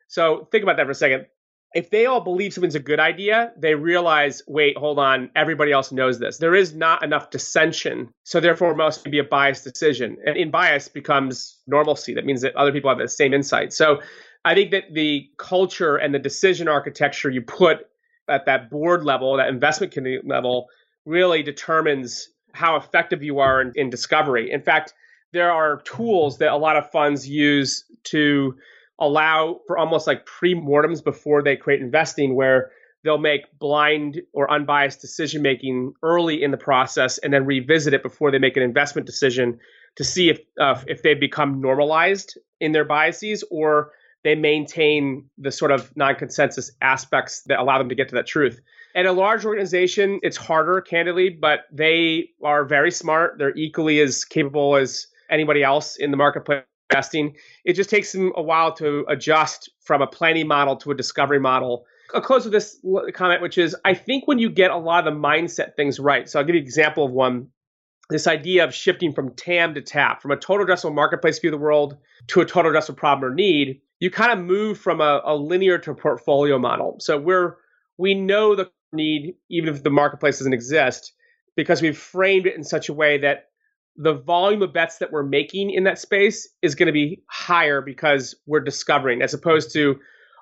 [0.07, 1.25] So think about that for a second
[1.73, 5.91] if they all believe something's a good idea, they realize, wait, hold on, everybody else
[5.91, 6.37] knows this.
[6.37, 10.17] There is not enough dissension, so therefore it must be a biased decision.
[10.25, 12.13] And in bias becomes normalcy.
[12.13, 13.73] That means that other people have the same insight.
[13.73, 14.01] So
[14.45, 17.87] I think that the culture and the decision architecture you put
[18.29, 20.67] at that board level, that investment committee level,
[21.05, 24.51] really determines how effective you are in, in discovery.
[24.51, 24.93] In fact,
[25.33, 28.55] there are tools that a lot of funds use to
[28.99, 32.71] allow for almost like pre-mortems before they create investing where
[33.03, 38.03] they'll make blind or unbiased decision making early in the process and then revisit it
[38.03, 39.59] before they make an investment decision
[39.95, 43.91] to see if uh, if they become normalized in their biases or
[44.23, 48.61] they maintain the sort of non-consensus aspects that allow them to get to that truth.
[48.95, 53.35] At a large organization, it's harder, candidly, but they are very smart.
[53.39, 57.35] They're equally as capable as anybody else in the marketplace investing.
[57.65, 61.39] It just takes them a while to adjust from a planning model to a discovery
[61.39, 61.85] model.
[62.13, 62.79] I'll close with this
[63.13, 66.29] comment, which is I think when you get a lot of the mindset things right.
[66.29, 67.47] So I'll give you an example of one.
[68.09, 71.53] This idea of shifting from TAM to TAP, from a total addressable marketplace view of
[71.53, 75.21] the world to a total addressable problem or need, you kind of move from a,
[75.23, 76.97] a linear to a portfolio model.
[76.99, 77.55] So we're
[77.97, 81.13] we know the need even if the marketplace doesn't exist
[81.55, 83.45] because we've framed it in such a way that
[83.95, 87.81] the volume of bets that we're making in that space is going to be higher
[87.81, 89.99] because we're discovering as opposed to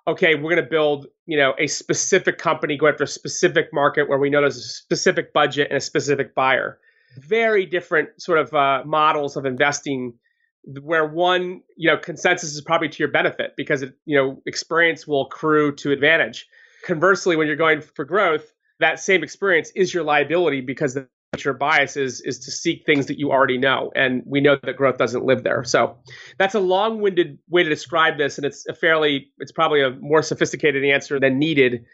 [0.07, 4.09] okay, we're going to build, you know, a specific company, go after a specific market
[4.09, 6.79] where we know there's a specific budget and a specific buyer.
[7.19, 10.13] Very different sort of uh, models of investing
[10.81, 15.07] where one, you know, consensus is probably to your benefit because it, you know, experience
[15.07, 16.47] will accrue to advantage.
[16.85, 21.07] Conversely, when you're going for growth, that same experience is your liability because the
[21.45, 24.75] your bias is is to seek things that you already know and we know that
[24.75, 25.63] growth doesn't live there.
[25.63, 25.97] So
[26.37, 30.21] that's a long-winded way to describe this and it's a fairly it's probably a more
[30.23, 31.85] sophisticated answer than needed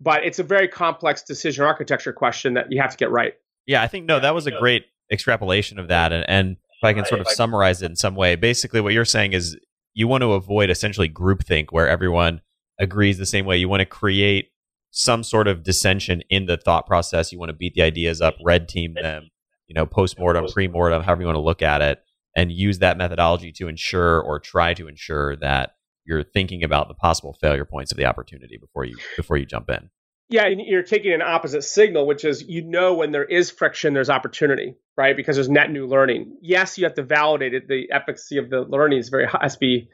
[0.00, 3.34] but it's a very complex decision architecture question that you have to get right.
[3.66, 6.92] Yeah i think no that was a great extrapolation of that and, and if i
[6.92, 9.56] can sort of summarize it in some way basically what you're saying is
[9.94, 12.40] you want to avoid essentially groupthink where everyone
[12.78, 14.50] agrees the same way you want to create
[14.90, 17.32] some sort of dissension in the thought process.
[17.32, 19.30] You want to beat the ideas up, red team them,
[19.66, 22.02] you know, post mortem, pre mortem, however you want to look at it,
[22.34, 25.72] and use that methodology to ensure or try to ensure that
[26.04, 29.68] you're thinking about the possible failure points of the opportunity before you before you jump
[29.68, 29.90] in.
[30.28, 33.94] Yeah, and you're taking an opposite signal, which is you know when there is friction,
[33.94, 35.16] there's opportunity, right?
[35.16, 36.38] Because there's net new learning.
[36.42, 37.68] Yes, you have to validate it.
[37.68, 39.88] The efficacy of the learning is very has to be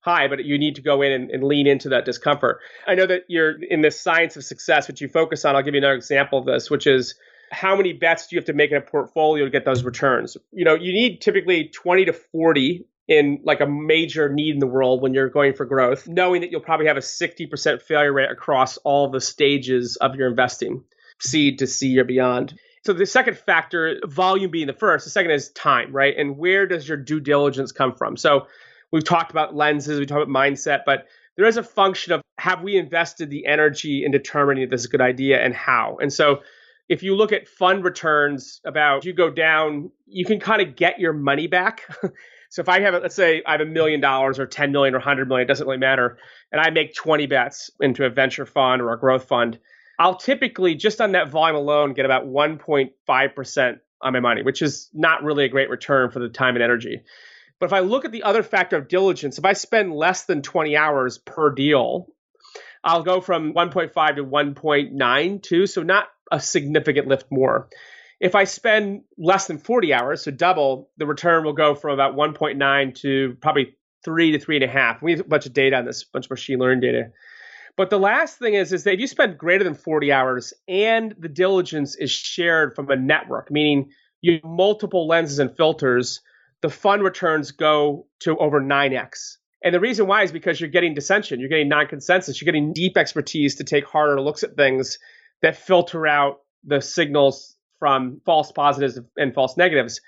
[0.00, 2.60] high, but you need to go in and, and, lean into that discomfort.
[2.86, 5.56] I know that you're in this science of success, which you focus on.
[5.56, 7.14] I'll give you another example of this, which is
[7.50, 10.36] how many bets do you have to make in a portfolio to get those returns?
[10.52, 14.66] You know, you need typically 20 to 40 in like a major need in the
[14.66, 18.30] world when you're going for growth, knowing that you'll probably have a 60% failure rate
[18.30, 20.84] across all the stages of your investing,
[21.18, 22.58] seed to C or beyond.
[22.84, 26.14] So the second factor, volume being the first, the second is time, right?
[26.16, 28.16] And where does your due diligence come from?
[28.16, 28.46] So
[28.92, 32.62] we've talked about lenses, we talked about mindset, but there is a function of have
[32.62, 35.96] we invested the energy in determining if this is a good idea and how?
[36.00, 36.40] And so
[36.88, 40.98] if you look at fund returns about you go down, you can kind of get
[40.98, 41.82] your money back.
[42.50, 44.98] so if I have, let's say I have a million dollars or 10 million or
[44.98, 46.18] 100 million, it doesn't really matter.
[46.50, 49.58] And I make 20 bets into a venture fund or a growth fund.
[49.98, 54.88] I'll typically just on that volume alone get about 1.5% on my money, which is
[54.94, 57.02] not really a great return for the time and energy.
[57.60, 60.42] But if I look at the other factor of diligence, if I spend less than
[60.42, 62.06] 20 hours per deal,
[62.84, 67.68] I'll go from 1.5 to 1.92, so not a significant lift more.
[68.20, 72.16] If I spend less than 40 hours, so double, the return will go from about
[72.16, 75.02] 1.9 to probably three to three and a half.
[75.02, 77.10] We have a bunch of data on this, a bunch of machine learning data.
[77.76, 81.14] But the last thing is, is that if you spend greater than 40 hours and
[81.18, 83.90] the diligence is shared from a network, meaning
[84.20, 86.20] you have multiple lenses and filters,
[86.62, 89.36] the fund returns go to over 9x.
[89.62, 92.72] And the reason why is because you're getting dissension, you're getting non consensus, you're getting
[92.72, 94.98] deep expertise to take harder looks at things
[95.42, 100.00] that filter out the signals from false positives and false negatives.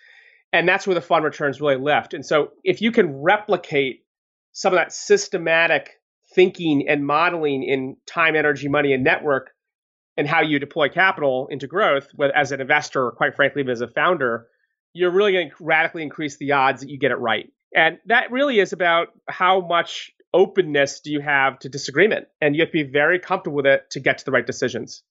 [0.52, 2.14] And that's where the fund returns really lift.
[2.14, 4.04] And so if you can replicate
[4.52, 6.00] some of that systematic
[6.34, 9.50] thinking and modeling in time, energy, money, and network,
[10.16, 13.80] and how you deploy capital into growth, as an investor or quite frankly, even as
[13.80, 14.46] a founder,
[14.92, 17.50] you're really going to radically increase the odds that you get it right.
[17.74, 22.26] And that really is about how much openness do you have to disagreement.
[22.40, 25.02] And you have to be very comfortable with it to get to the right decisions.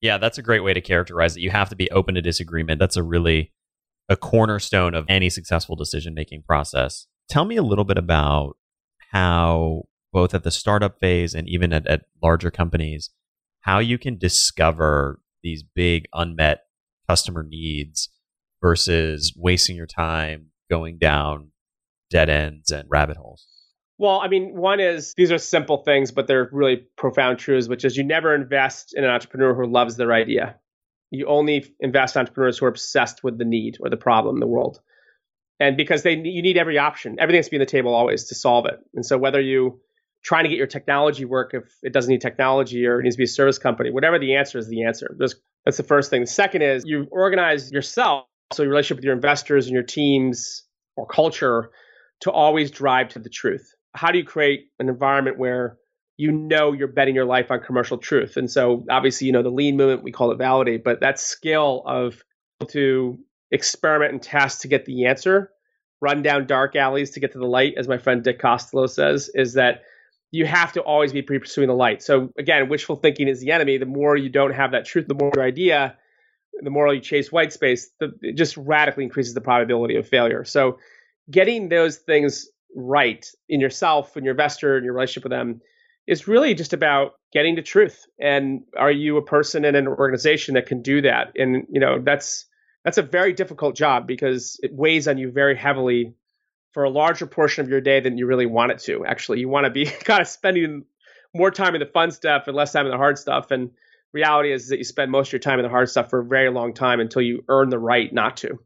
[0.00, 1.40] Yeah, that's a great way to characterize it.
[1.40, 2.78] You have to be open to disagreement.
[2.78, 3.52] That's a really
[4.08, 7.06] a cornerstone of any successful decision making process.
[7.28, 8.56] Tell me a little bit about
[9.12, 13.10] how both at the startup phase and even at, at larger companies,
[13.60, 16.62] how you can discover these big unmet
[17.08, 18.08] customer needs
[18.60, 21.50] versus wasting your time going down
[22.10, 23.46] dead ends and rabbit holes?
[23.98, 27.84] Well, I mean, one is these are simple things, but they're really profound truths, which
[27.84, 30.56] is you never invest in an entrepreneur who loves their idea.
[31.10, 34.40] You only invest in entrepreneurs who are obsessed with the need or the problem in
[34.40, 34.80] the world.
[35.58, 38.24] And because they you need every option, everything has to be on the table always
[38.28, 38.78] to solve it.
[38.94, 39.80] And so whether you
[40.22, 43.18] trying to get your technology work if it doesn't need technology or it needs to
[43.18, 45.14] be a service company, whatever the answer is the answer.
[45.18, 46.22] that's the first thing.
[46.22, 50.64] The second is you organize yourself so your relationship with your investors and your teams
[50.96, 51.70] or culture
[52.20, 53.74] to always drive to the truth.
[53.94, 55.76] How do you create an environment where
[56.16, 58.36] you know you're betting your life on commercial truth?
[58.36, 61.82] And so obviously, you know, the lean movement, we call it validate, but that skill
[61.86, 62.22] of
[62.68, 63.18] to
[63.50, 65.50] experiment and test to get the answer,
[66.00, 69.30] run down dark alleys to get to the light, as my friend Dick Costolo says,
[69.34, 69.82] is that
[70.30, 72.02] you have to always be pursuing the light.
[72.02, 73.78] So again, wishful thinking is the enemy.
[73.78, 75.96] The more you don't have that truth, the more your idea
[76.62, 80.44] the more you chase white space, the, it just radically increases the probability of failure.
[80.44, 80.78] So,
[81.30, 85.60] getting those things right in yourself and your investor and your relationship with them
[86.06, 88.06] is really just about getting to truth.
[88.18, 91.32] And are you a person in an organization that can do that?
[91.36, 92.46] And you know that's
[92.84, 96.14] that's a very difficult job because it weighs on you very heavily
[96.72, 99.04] for a larger portion of your day than you really want it to.
[99.04, 100.84] Actually, you want to be kind of spending
[101.34, 103.50] more time in the fun stuff and less time in the hard stuff.
[103.50, 103.70] And
[104.12, 106.24] reality is that you spend most of your time in the hard stuff for a
[106.24, 108.58] very long time until you earn the right not to.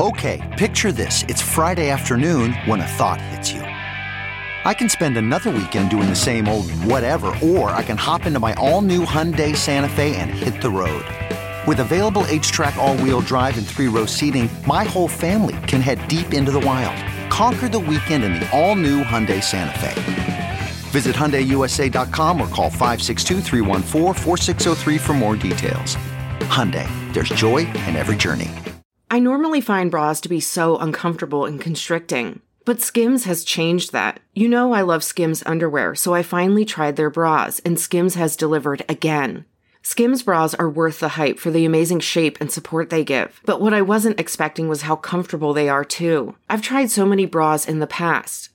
[0.00, 1.22] Okay, picture this.
[1.28, 3.60] It's Friday afternoon when a thought hits you.
[3.60, 8.40] I can spend another weekend doing the same old whatever, or I can hop into
[8.40, 11.04] my all new Hyundai Santa Fe and hit the road.
[11.66, 16.06] With available HTRAC, all wheel drive, and three row seating, my whole family can head
[16.08, 16.96] deep into the wild.
[17.30, 20.33] Conquer the weekend in the all new Hyundai Santa Fe.
[20.94, 23.40] Visit HyundaiUSA.com or call 562
[25.00, 25.96] for more details.
[26.54, 28.48] Hyundai, there's joy in every journey.
[29.10, 34.20] I normally find bras to be so uncomfortable and constricting, but Skims has changed that.
[34.34, 38.36] You know I love Skims underwear, so I finally tried their bras, and Skims has
[38.36, 39.46] delivered again.
[39.82, 43.40] Skims bras are worth the hype for the amazing shape and support they give.
[43.44, 46.36] But what I wasn't expecting was how comfortable they are too.
[46.48, 48.50] I've tried so many bras in the past,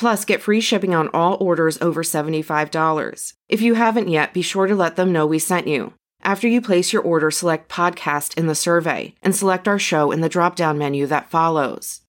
[0.00, 3.34] Plus, get free shipping on all orders over $75.
[3.50, 5.92] If you haven't yet, be sure to let them know we sent you.
[6.22, 10.22] After you place your order, select podcast in the survey and select our show in
[10.22, 12.00] the drop down menu that follows.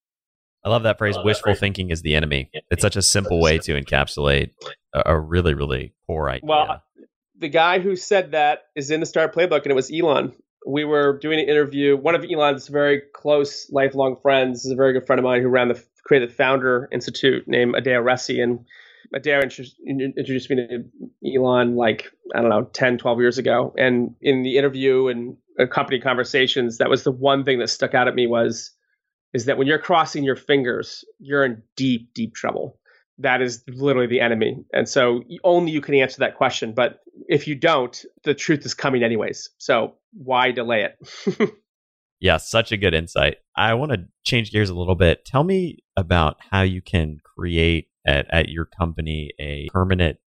[0.64, 1.60] I love that phrase, love wishful that phrase.
[1.60, 2.50] thinking is the enemy.
[2.72, 4.52] It's such a simple way to encapsulate
[4.94, 6.48] a, a really, really core idea.
[6.48, 6.82] Well,
[7.38, 10.32] the guy who said that is in the Startup Playbook, and it was Elon.
[10.66, 11.98] We were doing an interview.
[11.98, 15.50] One of Elon's very close, lifelong friends is a very good friend of mine who
[15.50, 18.42] ran the created the Founder Institute named Adeo Ressi.
[18.42, 18.66] And
[19.16, 20.84] Adeo introduced me to
[21.36, 23.74] Elon like, I don't know, 10, 12 years ago.
[23.78, 25.38] And in the interview and
[25.70, 28.72] company conversations, that was the one thing that stuck out at me was,
[29.34, 32.80] is that when you're crossing your fingers, you're in deep, deep trouble.
[33.20, 34.64] That is literally the enemy.
[34.74, 36.74] And so only you can answer that question.
[36.74, 39.50] But if you don't, the truth is coming anyways.
[39.58, 41.52] So why delay it?
[42.22, 43.38] Yeah, such a good insight.
[43.58, 45.26] I want to change gears a little bit.
[45.26, 50.18] Tell me about how you can create at, at your company a permanent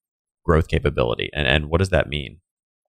[0.44, 2.40] growth capability and, and what does that mean?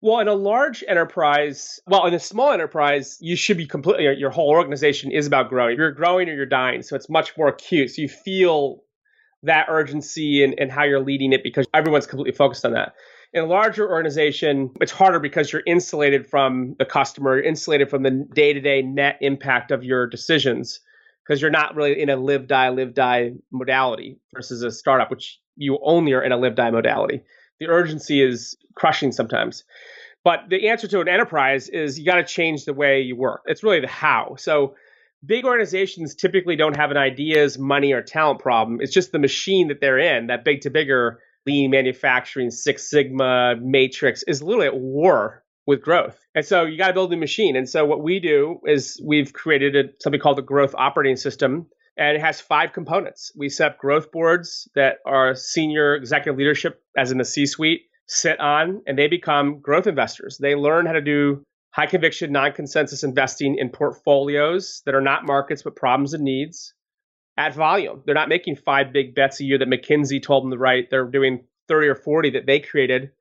[0.00, 4.30] Well, in a large enterprise, well, in a small enterprise, you should be completely, your
[4.30, 5.76] whole organization is about growing.
[5.76, 6.82] You're growing or you're dying.
[6.82, 7.90] So it's much more acute.
[7.90, 8.82] So you feel
[9.42, 12.94] that urgency and, and how you're leading it because everyone's completely focused on that.
[13.34, 18.02] In a larger organization, it's harder because you're insulated from the customer, you're insulated from
[18.02, 20.80] the day to day net impact of your decisions
[21.24, 25.38] because you're not really in a live, die, live, die modality versus a startup, which
[25.56, 27.22] you only are in a live, die modality.
[27.60, 29.64] The urgency is crushing sometimes.
[30.24, 33.42] But the answer to an enterprise is you got to change the way you work.
[33.46, 34.36] It's really the how.
[34.38, 34.74] So
[35.24, 38.80] big organizations typically don't have an ideas, money, or talent problem.
[38.80, 43.56] It's just the machine that they're in, that big to bigger lean manufacturing, Six Sigma,
[43.60, 46.18] Matrix is literally at war with growth.
[46.34, 47.56] And so you got to build a machine.
[47.56, 51.66] And so what we do is we've created a, something called the growth operating system.
[51.96, 53.32] And it has five components.
[53.34, 57.82] We set up growth boards that our senior executive leadership, as in the C suite,
[58.06, 60.38] sit on, and they become growth investors.
[60.38, 65.26] They learn how to do high conviction, non consensus investing in portfolios that are not
[65.26, 66.74] markets, but problems and needs
[67.38, 68.02] at volume.
[68.04, 70.90] They're not making five big bets a year that McKinsey told them to write.
[70.90, 73.12] They're doing 30 or 40 that they created,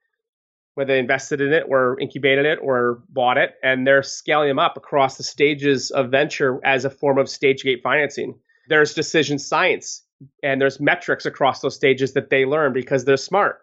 [0.74, 4.60] whether they invested in it or incubated it or bought it, and they're scaling them
[4.60, 8.34] up across the stages of venture as a form of stage gate financing.
[8.68, 10.04] There's decision science
[10.42, 13.62] and there's metrics across those stages that they learn because they're smart.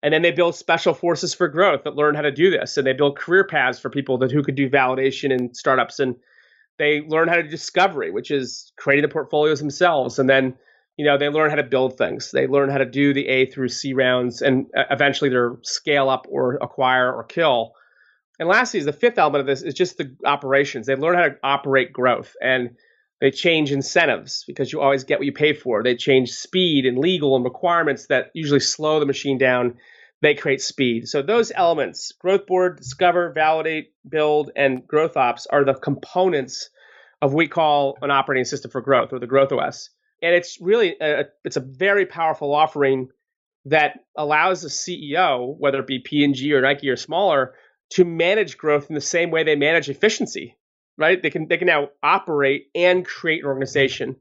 [0.00, 2.76] And then they build special forces for growth that learn how to do this.
[2.76, 6.14] And they build career paths for people that who could do validation in startups and
[6.78, 10.54] they learn how to discovery, which is creating the portfolios themselves, and then
[10.96, 12.30] you know they learn how to build things.
[12.30, 16.08] They learn how to do the A through C rounds, and uh, eventually they're scale
[16.08, 17.72] up or acquire or kill.
[18.38, 20.86] And lastly, is the fifth element of this is just the operations.
[20.86, 22.76] They learn how to operate growth, and
[23.20, 25.82] they change incentives because you always get what you pay for.
[25.82, 29.78] They change speed and legal and requirements that usually slow the machine down
[30.20, 31.08] they create speed.
[31.08, 36.70] So those elements, growth board, discover, validate, build, and growth ops are the components
[37.22, 39.90] of what we call an operating system for growth or the growth OS.
[40.22, 43.08] And it's really a, it's a very powerful offering
[43.66, 47.54] that allows the CEO, whether it be P&G or Nike or smaller,
[47.90, 50.56] to manage growth in the same way they manage efficiency.
[50.96, 51.22] Right?
[51.22, 54.16] They can they can now operate and create an organization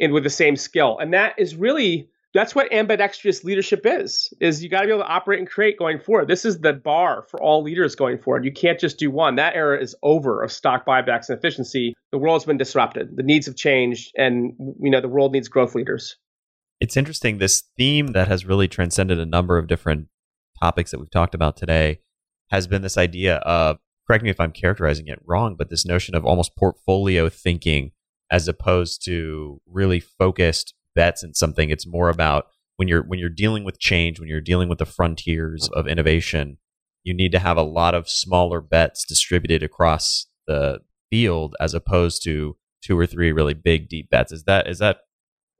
[0.00, 0.98] and with the same skill.
[0.98, 5.02] And that is really that's what ambidextrous leadership is is you got to be able
[5.02, 6.28] to operate and create going forward.
[6.28, 8.44] This is the bar for all leaders going forward.
[8.44, 9.36] You can't just do one.
[9.36, 11.94] That era is over of stock buybacks and efficiency.
[12.12, 13.16] The world's been disrupted.
[13.16, 16.16] The needs have changed and you know the world needs growth leaders.
[16.80, 20.08] It's interesting this theme that has really transcended a number of different
[20.60, 22.00] topics that we've talked about today
[22.50, 26.14] has been this idea of correct me if i'm characterizing it wrong but this notion
[26.14, 27.90] of almost portfolio thinking
[28.30, 31.70] as opposed to really focused bets in something.
[31.70, 34.86] It's more about when you're when you're dealing with change, when you're dealing with the
[34.86, 36.58] frontiers of innovation,
[37.04, 40.80] you need to have a lot of smaller bets distributed across the
[41.10, 44.32] field as opposed to two or three really big deep bets.
[44.32, 44.98] Is that is that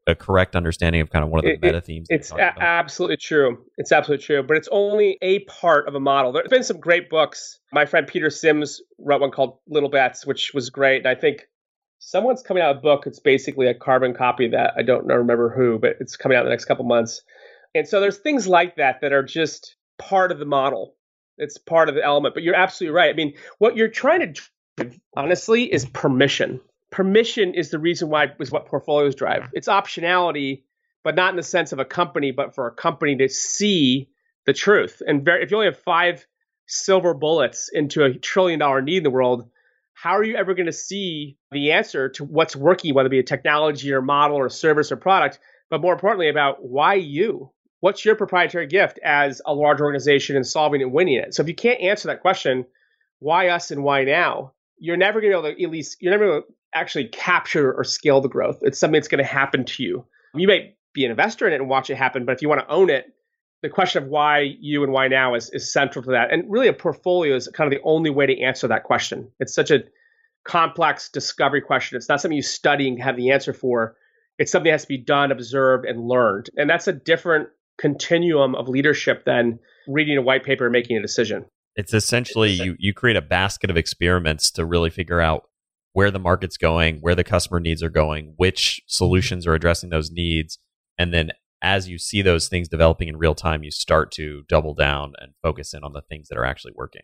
[0.08, 2.06] a correct understanding of kind of one of the it, meta themes?
[2.10, 3.58] It's a- absolutely true.
[3.76, 6.32] It's absolutely true, but it's only a part of a model.
[6.32, 7.58] There's been some great books.
[7.72, 10.98] My friend Peter Sims wrote one called Little Bets, which was great.
[10.98, 11.42] And I think
[11.98, 13.06] someone's coming out a book.
[13.06, 14.74] It's basically a carbon copy of that.
[14.76, 17.22] I don't know, remember who, but it's coming out in the next couple months.
[17.74, 20.94] And so there's things like that that are just part of the model.
[21.38, 22.34] It's part of the element.
[22.34, 23.10] But you're absolutely right.
[23.10, 24.42] I mean, what you're trying to
[24.78, 26.60] drive, honestly, is permission.
[26.90, 29.50] Permission is the reason why is what portfolios drive.
[29.52, 30.62] It's optionality,
[31.04, 34.08] but not in the sense of a company, but for a company to see
[34.46, 35.02] the truth.
[35.06, 36.26] And very, if you only have five
[36.66, 39.48] silver bullets into a trillion dollar need in the world,
[39.96, 43.18] how are you ever going to see the answer to what's working, whether it be
[43.18, 45.38] a technology or model or service or product,
[45.70, 47.50] but more importantly, about why you?
[47.80, 51.34] What's your proprietary gift as a large organization in solving and winning it?
[51.34, 52.66] So if you can't answer that question,
[53.20, 54.52] why us and why now?
[54.78, 57.72] You're never going to be able to at least you're never going to actually capture
[57.72, 58.58] or scale the growth.
[58.60, 60.04] It's something that's going to happen to you.
[60.34, 62.60] You may be an investor in it and watch it happen, but if you want
[62.60, 63.06] to own it,
[63.62, 66.32] the question of why you and why now is, is central to that.
[66.32, 69.30] And really, a portfolio is kind of the only way to answer that question.
[69.40, 69.84] It's such a
[70.44, 71.96] complex discovery question.
[71.96, 73.96] It's not something you study and have the answer for.
[74.38, 76.50] It's something that has to be done, observed, and learned.
[76.56, 77.48] And that's a different
[77.78, 81.46] continuum of leadership than reading a white paper and making a decision.
[81.74, 85.44] It's essentially you, you create a basket of experiments to really figure out
[85.92, 90.10] where the market's going, where the customer needs are going, which solutions are addressing those
[90.10, 90.58] needs,
[90.98, 91.30] and then
[91.62, 95.32] as you see those things developing in real time, you start to double down and
[95.42, 97.02] focus in on the things that are actually working.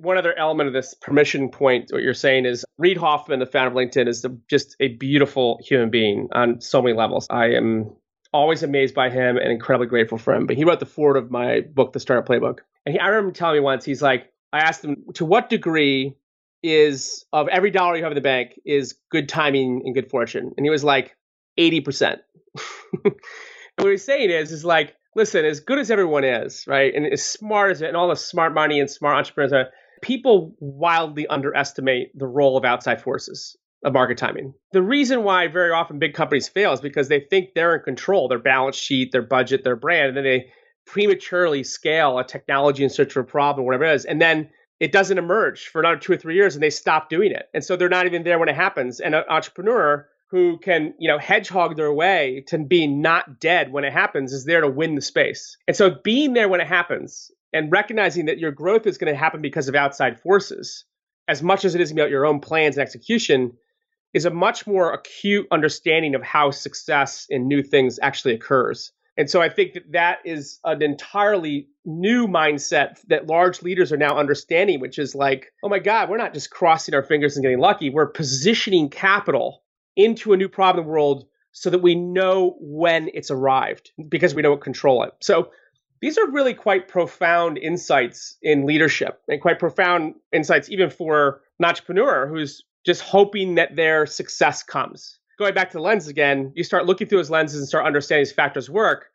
[0.00, 3.68] One other element of this permission point, what you're saying is Reid Hoffman, the founder
[3.68, 7.28] of LinkedIn, is the, just a beautiful human being on so many levels.
[7.30, 7.94] I am
[8.32, 10.46] always amazed by him and incredibly grateful for him.
[10.46, 12.58] But he wrote the foreword of my book, The Startup Playbook.
[12.84, 16.16] And he, I remember telling me once, he's like, I asked him, to what degree
[16.62, 20.52] is of every dollar you have in the bank is good timing and good fortune?
[20.56, 21.16] And he was like,
[21.58, 22.18] 80%.
[23.02, 23.16] what
[23.90, 27.72] he's saying is, is like, listen, as good as everyone is, right, and as smart
[27.72, 29.70] as and all the smart money and smart entrepreneurs are,
[30.02, 34.54] people wildly underestimate the role of outside forces of market timing.
[34.72, 38.28] The reason why very often big companies fail is because they think they're in control,
[38.28, 40.46] their balance sheet, their budget, their brand, and then they
[40.86, 44.48] prematurely scale a technology in search of a problem, whatever it is, and then
[44.80, 47.46] it doesn't emerge for another two or three years and they stop doing it.
[47.54, 49.00] And so they're not even there when it happens.
[49.00, 53.84] And an entrepreneur who can, you know, hedgehog their way to being not dead when
[53.84, 55.56] it happens is there to win the space.
[55.68, 59.18] And so being there when it happens and recognizing that your growth is going to
[59.18, 60.84] happen because of outside forces,
[61.28, 63.52] as much as it is about your own plans and execution,
[64.12, 68.92] is a much more acute understanding of how success in new things actually occurs.
[69.16, 73.96] And so I think that that is an entirely new mindset that large leaders are
[73.96, 77.44] now understanding, which is like, oh my God, we're not just crossing our fingers and
[77.44, 77.90] getting lucky.
[77.90, 79.62] We're positioning capital
[79.96, 84.60] into a new problem world so that we know when it's arrived because we don't
[84.60, 85.12] control it.
[85.20, 85.50] So
[86.00, 91.64] these are really quite profound insights in leadership and quite profound insights even for an
[91.64, 95.18] entrepreneur who's just hoping that their success comes.
[95.38, 98.24] Going back to the lens again, you start looking through those lenses and start understanding
[98.24, 99.06] these factors work.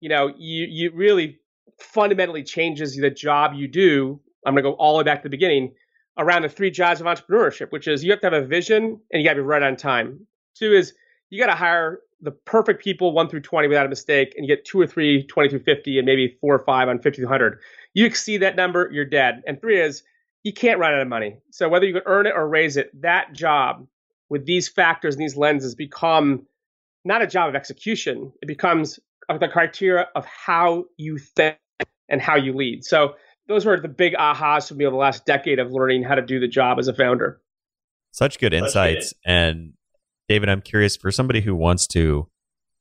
[0.00, 1.38] You know, you you really
[1.80, 4.20] fundamentally changes the job you do.
[4.44, 5.74] I'm going to go all the way back to the beginning
[6.18, 9.22] around the three jobs of entrepreneurship, which is you have to have a vision and
[9.22, 10.26] you got to be right on time.
[10.56, 10.92] Two is
[11.30, 14.54] you got to hire the perfect people, one through 20 without a mistake, and you
[14.54, 17.26] get two or three, 20 through 50, and maybe four or five on 50 to
[17.26, 17.60] 100.
[17.94, 19.42] You exceed that number, you're dead.
[19.46, 20.02] And three is
[20.42, 21.36] you can't run out of money.
[21.50, 23.86] So whether you can earn it or raise it, that job
[24.28, 26.46] with these factors and these lenses become
[27.04, 28.32] not a job of execution.
[28.42, 28.98] It becomes
[29.28, 31.56] the criteria of how you think
[32.08, 32.84] and how you lead.
[32.84, 33.14] So
[33.48, 36.22] those were the big ahas for me over the last decade of learning how to
[36.22, 37.40] do the job as a founder.
[38.12, 39.14] Such good insights.
[39.24, 39.72] And
[40.28, 42.28] David, I'm curious for somebody who wants to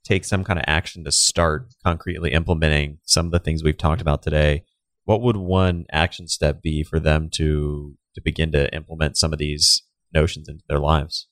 [0.04, 4.02] take some kind of action to start concretely implementing some of the things we've talked
[4.02, 4.64] about today,
[5.04, 9.40] what would one action step be for them to to begin to implement some of
[9.40, 11.28] these notions into their lives?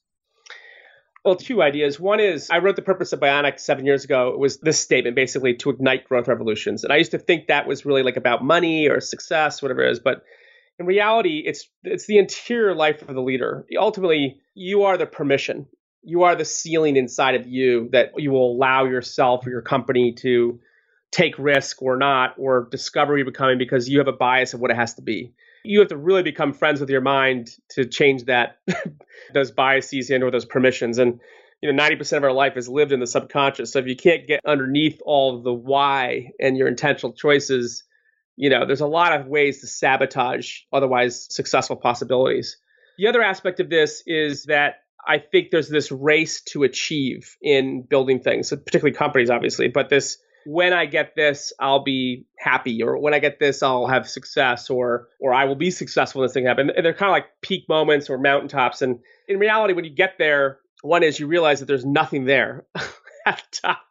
[1.26, 2.00] Well, two ideas.
[2.00, 4.30] One is I wrote The Purpose of Bionic seven years ago.
[4.30, 6.84] It was this statement basically to ignite growth revolutions.
[6.84, 9.92] And I used to think that was really like about money or success, whatever it
[9.92, 10.00] is.
[10.00, 10.24] But
[10.78, 13.66] in reality, it's it's the interior life of the leader.
[13.76, 15.66] Ultimately, you are the permission.
[16.04, 20.14] You are the ceiling inside of you that you will allow yourself or your company
[20.20, 20.60] to
[21.12, 24.70] take risk or not, or discover you're becoming because you have a bias of what
[24.70, 25.34] it has to be.
[25.66, 28.60] You have to really become friends with your mind to change that
[29.34, 30.98] those biases and or those permissions.
[30.98, 31.20] And
[31.62, 33.72] you know, 90% of our life is lived in the subconscious.
[33.72, 37.84] So if you can't get underneath all the why and your intentional choices,
[38.36, 42.58] you know, there's a lot of ways to sabotage otherwise successful possibilities.
[42.98, 44.76] The other aspect of this is that
[45.08, 50.18] I think there's this race to achieve in building things, particularly companies, obviously, but this
[50.46, 54.70] when I get this, I'll be happy, or when I get this, I'll have success,
[54.70, 56.72] or or I will be successful when this thing happens.
[56.76, 58.82] And they're kind of like peak moments or mountaintops.
[58.82, 62.66] And in reality, when you get there, one is you realize that there's nothing there
[63.26, 63.82] at the top,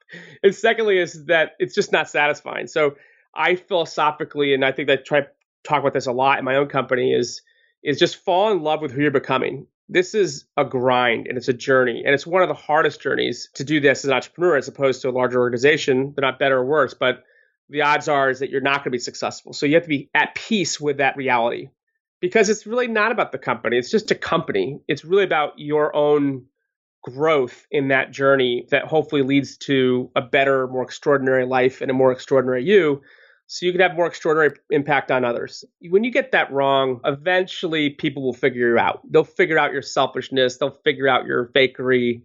[0.43, 2.69] and secondly is that it's just not satisfying.
[2.69, 2.97] So
[3.35, 5.29] I philosophically, and I think that I try to
[5.65, 7.43] talk about this a lot in my own company, is
[7.83, 11.49] is just fall in love with who you're becoming this is a grind and it's
[11.49, 12.03] a journey.
[12.05, 15.03] And it's one of the hardest journeys to do this as an entrepreneur as opposed
[15.03, 16.13] to a larger organization.
[16.15, 17.25] They're not better or worse, but
[17.69, 19.53] the odds are is that you're not going to be successful.
[19.53, 21.69] So you have to be at peace with that reality
[22.21, 23.79] because it's really not about the company.
[23.79, 24.81] It's just a company.
[24.89, 26.47] It's really about your own
[27.03, 31.95] growth in that journey that hopefully leads to a better, more extraordinary life and a
[31.95, 33.03] more extraordinary you
[33.47, 35.65] so you can have more extraordinary impact on others.
[35.91, 39.01] When you get that wrong, eventually people will figure you out.
[39.09, 42.23] They'll figure out your selfishness, they'll figure out your fakery,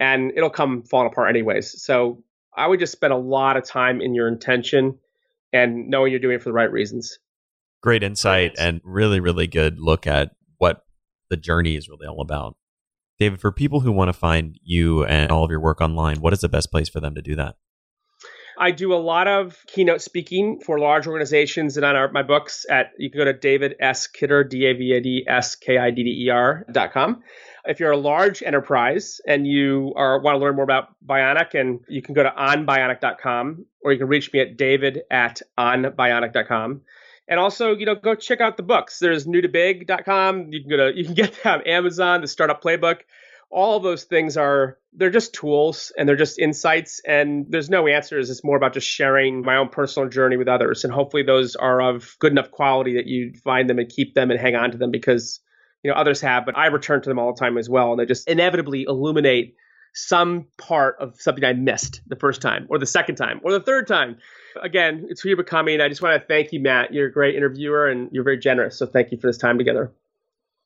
[0.00, 1.82] and it'll come falling apart anyways.
[1.82, 2.22] So
[2.56, 4.98] I would just spend a lot of time in your intention
[5.52, 7.18] and knowing you're doing it for the right reasons.
[7.82, 10.84] Great insight and really, really good look at what
[11.30, 12.56] the journey is really all about.
[13.18, 16.32] David, for people who want to find you and all of your work online, what
[16.32, 17.56] is the best place for them to do that?
[18.62, 22.64] I do a lot of keynote speaking for large organizations and on our, my books
[22.70, 24.06] at, you can go to David S.
[24.06, 27.24] Kidder, D A V A D S K I D D E R dot com.
[27.64, 31.80] If you're a large enterprise and you are want to learn more about Bionic, and
[31.88, 36.82] you can go to onbionic.com or you can reach me at david at onbionic.com.
[37.26, 39.00] And also, you know, go check out the books.
[39.00, 40.52] There's newtobig.com.
[40.52, 42.98] You can go to you can get that on Amazon, the startup playbook
[43.52, 48.30] all those things are they're just tools and they're just insights and there's no answers.
[48.30, 50.84] It's more about just sharing my own personal journey with others.
[50.84, 54.30] And hopefully those are of good enough quality that you find them and keep them
[54.30, 55.40] and hang on to them because
[55.82, 57.90] you know others have but i return to them all the time as well.
[57.92, 59.54] And they just inevitably illuminate
[59.94, 63.60] some part of something i missed the first time or the second time or the
[63.60, 64.16] third time.
[64.62, 65.82] Again it's who you're becoming.
[65.82, 66.94] I just want to thank you matt.
[66.94, 68.78] You're a great interviewer and you're very generous.
[68.78, 69.92] So thank you for this time together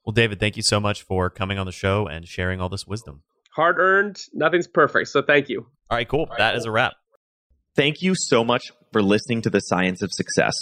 [0.07, 2.87] well, David, thank you so much for coming on the show and sharing all this
[2.87, 3.23] wisdom.
[3.57, 5.09] Hard earned, nothing's perfect.
[5.09, 5.67] So thank you.
[5.91, 6.21] All right, cool.
[6.21, 6.59] All right, that cool.
[6.59, 6.93] is a wrap.
[7.75, 10.55] Thank you so much for listening to the Science of Success.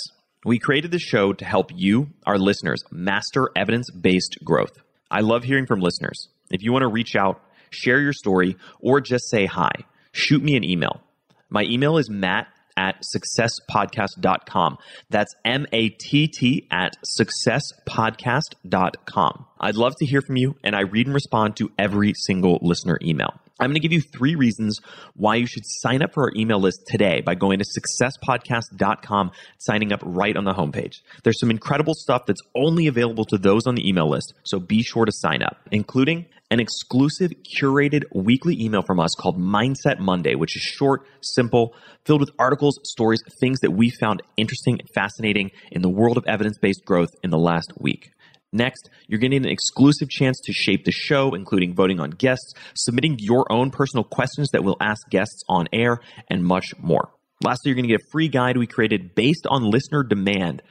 [0.47, 4.79] We created the show to help you, our listeners, master evidence based growth.
[5.11, 6.29] I love hearing from listeners.
[6.51, 7.41] If you want to reach out,
[7.71, 9.71] share your story, or just say hi,
[10.13, 11.03] shoot me an email.
[11.51, 12.47] My email is matt
[12.77, 14.79] at successpodcast.com.
[15.11, 19.47] That's M A T T at successpodcast.com.
[19.61, 22.99] I'd love to hear from you, and I read and respond to every single listener
[23.03, 23.41] email.
[23.61, 24.81] I'm going to give you three reasons
[25.15, 29.93] why you should sign up for our email list today by going to successpodcast.com, signing
[29.93, 30.97] up right on the homepage.
[31.23, 34.83] There's some incredible stuff that's only available to those on the email list, so be
[34.83, 40.35] sure to sign up, including an exclusive curated weekly email from us called Mindset Monday,
[40.35, 41.75] which is short, simple,
[42.05, 46.25] filled with articles, stories, things that we found interesting and fascinating in the world of
[46.27, 48.11] evidence based growth in the last week.
[48.53, 53.17] Next, you're getting an exclusive chance to shape the show, including voting on guests, submitting
[53.19, 55.99] your own personal questions that we'll ask guests on air,
[56.31, 57.11] and much more.
[57.43, 60.63] Lastly, you're going to get a free guide we created based on listener demand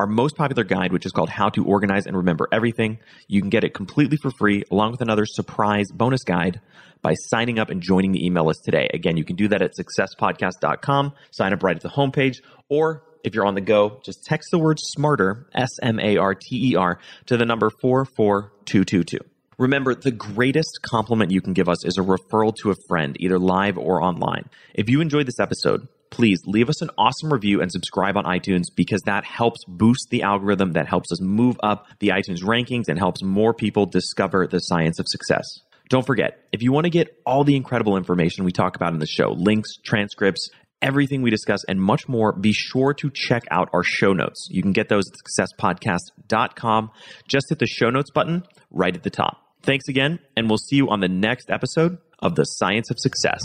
[0.00, 2.98] our most popular guide, which is called How to Organize and Remember Everything.
[3.28, 6.62] You can get it completely for free, along with another surprise bonus guide
[7.02, 8.88] by signing up and joining the email list today.
[8.94, 12.36] Again, you can do that at successpodcast.com, sign up right at the homepage,
[12.70, 16.34] or if you're on the go, just text the word smarter, S M A R
[16.34, 19.18] T E R, to the number 44222.
[19.58, 23.38] Remember, the greatest compliment you can give us is a referral to a friend, either
[23.38, 24.48] live or online.
[24.72, 28.64] If you enjoyed this episode, please leave us an awesome review and subscribe on iTunes
[28.74, 32.98] because that helps boost the algorithm, that helps us move up the iTunes rankings, and
[32.98, 35.44] helps more people discover the science of success.
[35.88, 39.00] Don't forget, if you want to get all the incredible information we talk about in
[39.00, 40.48] the show, links, transcripts,
[40.82, 44.48] everything we discuss, and much more, be sure to check out our show notes.
[44.50, 46.90] You can get those at successpodcast.com.
[47.28, 49.38] Just hit the show notes button right at the top.
[49.62, 53.40] Thanks again, and we'll see you on the next episode of the science of success.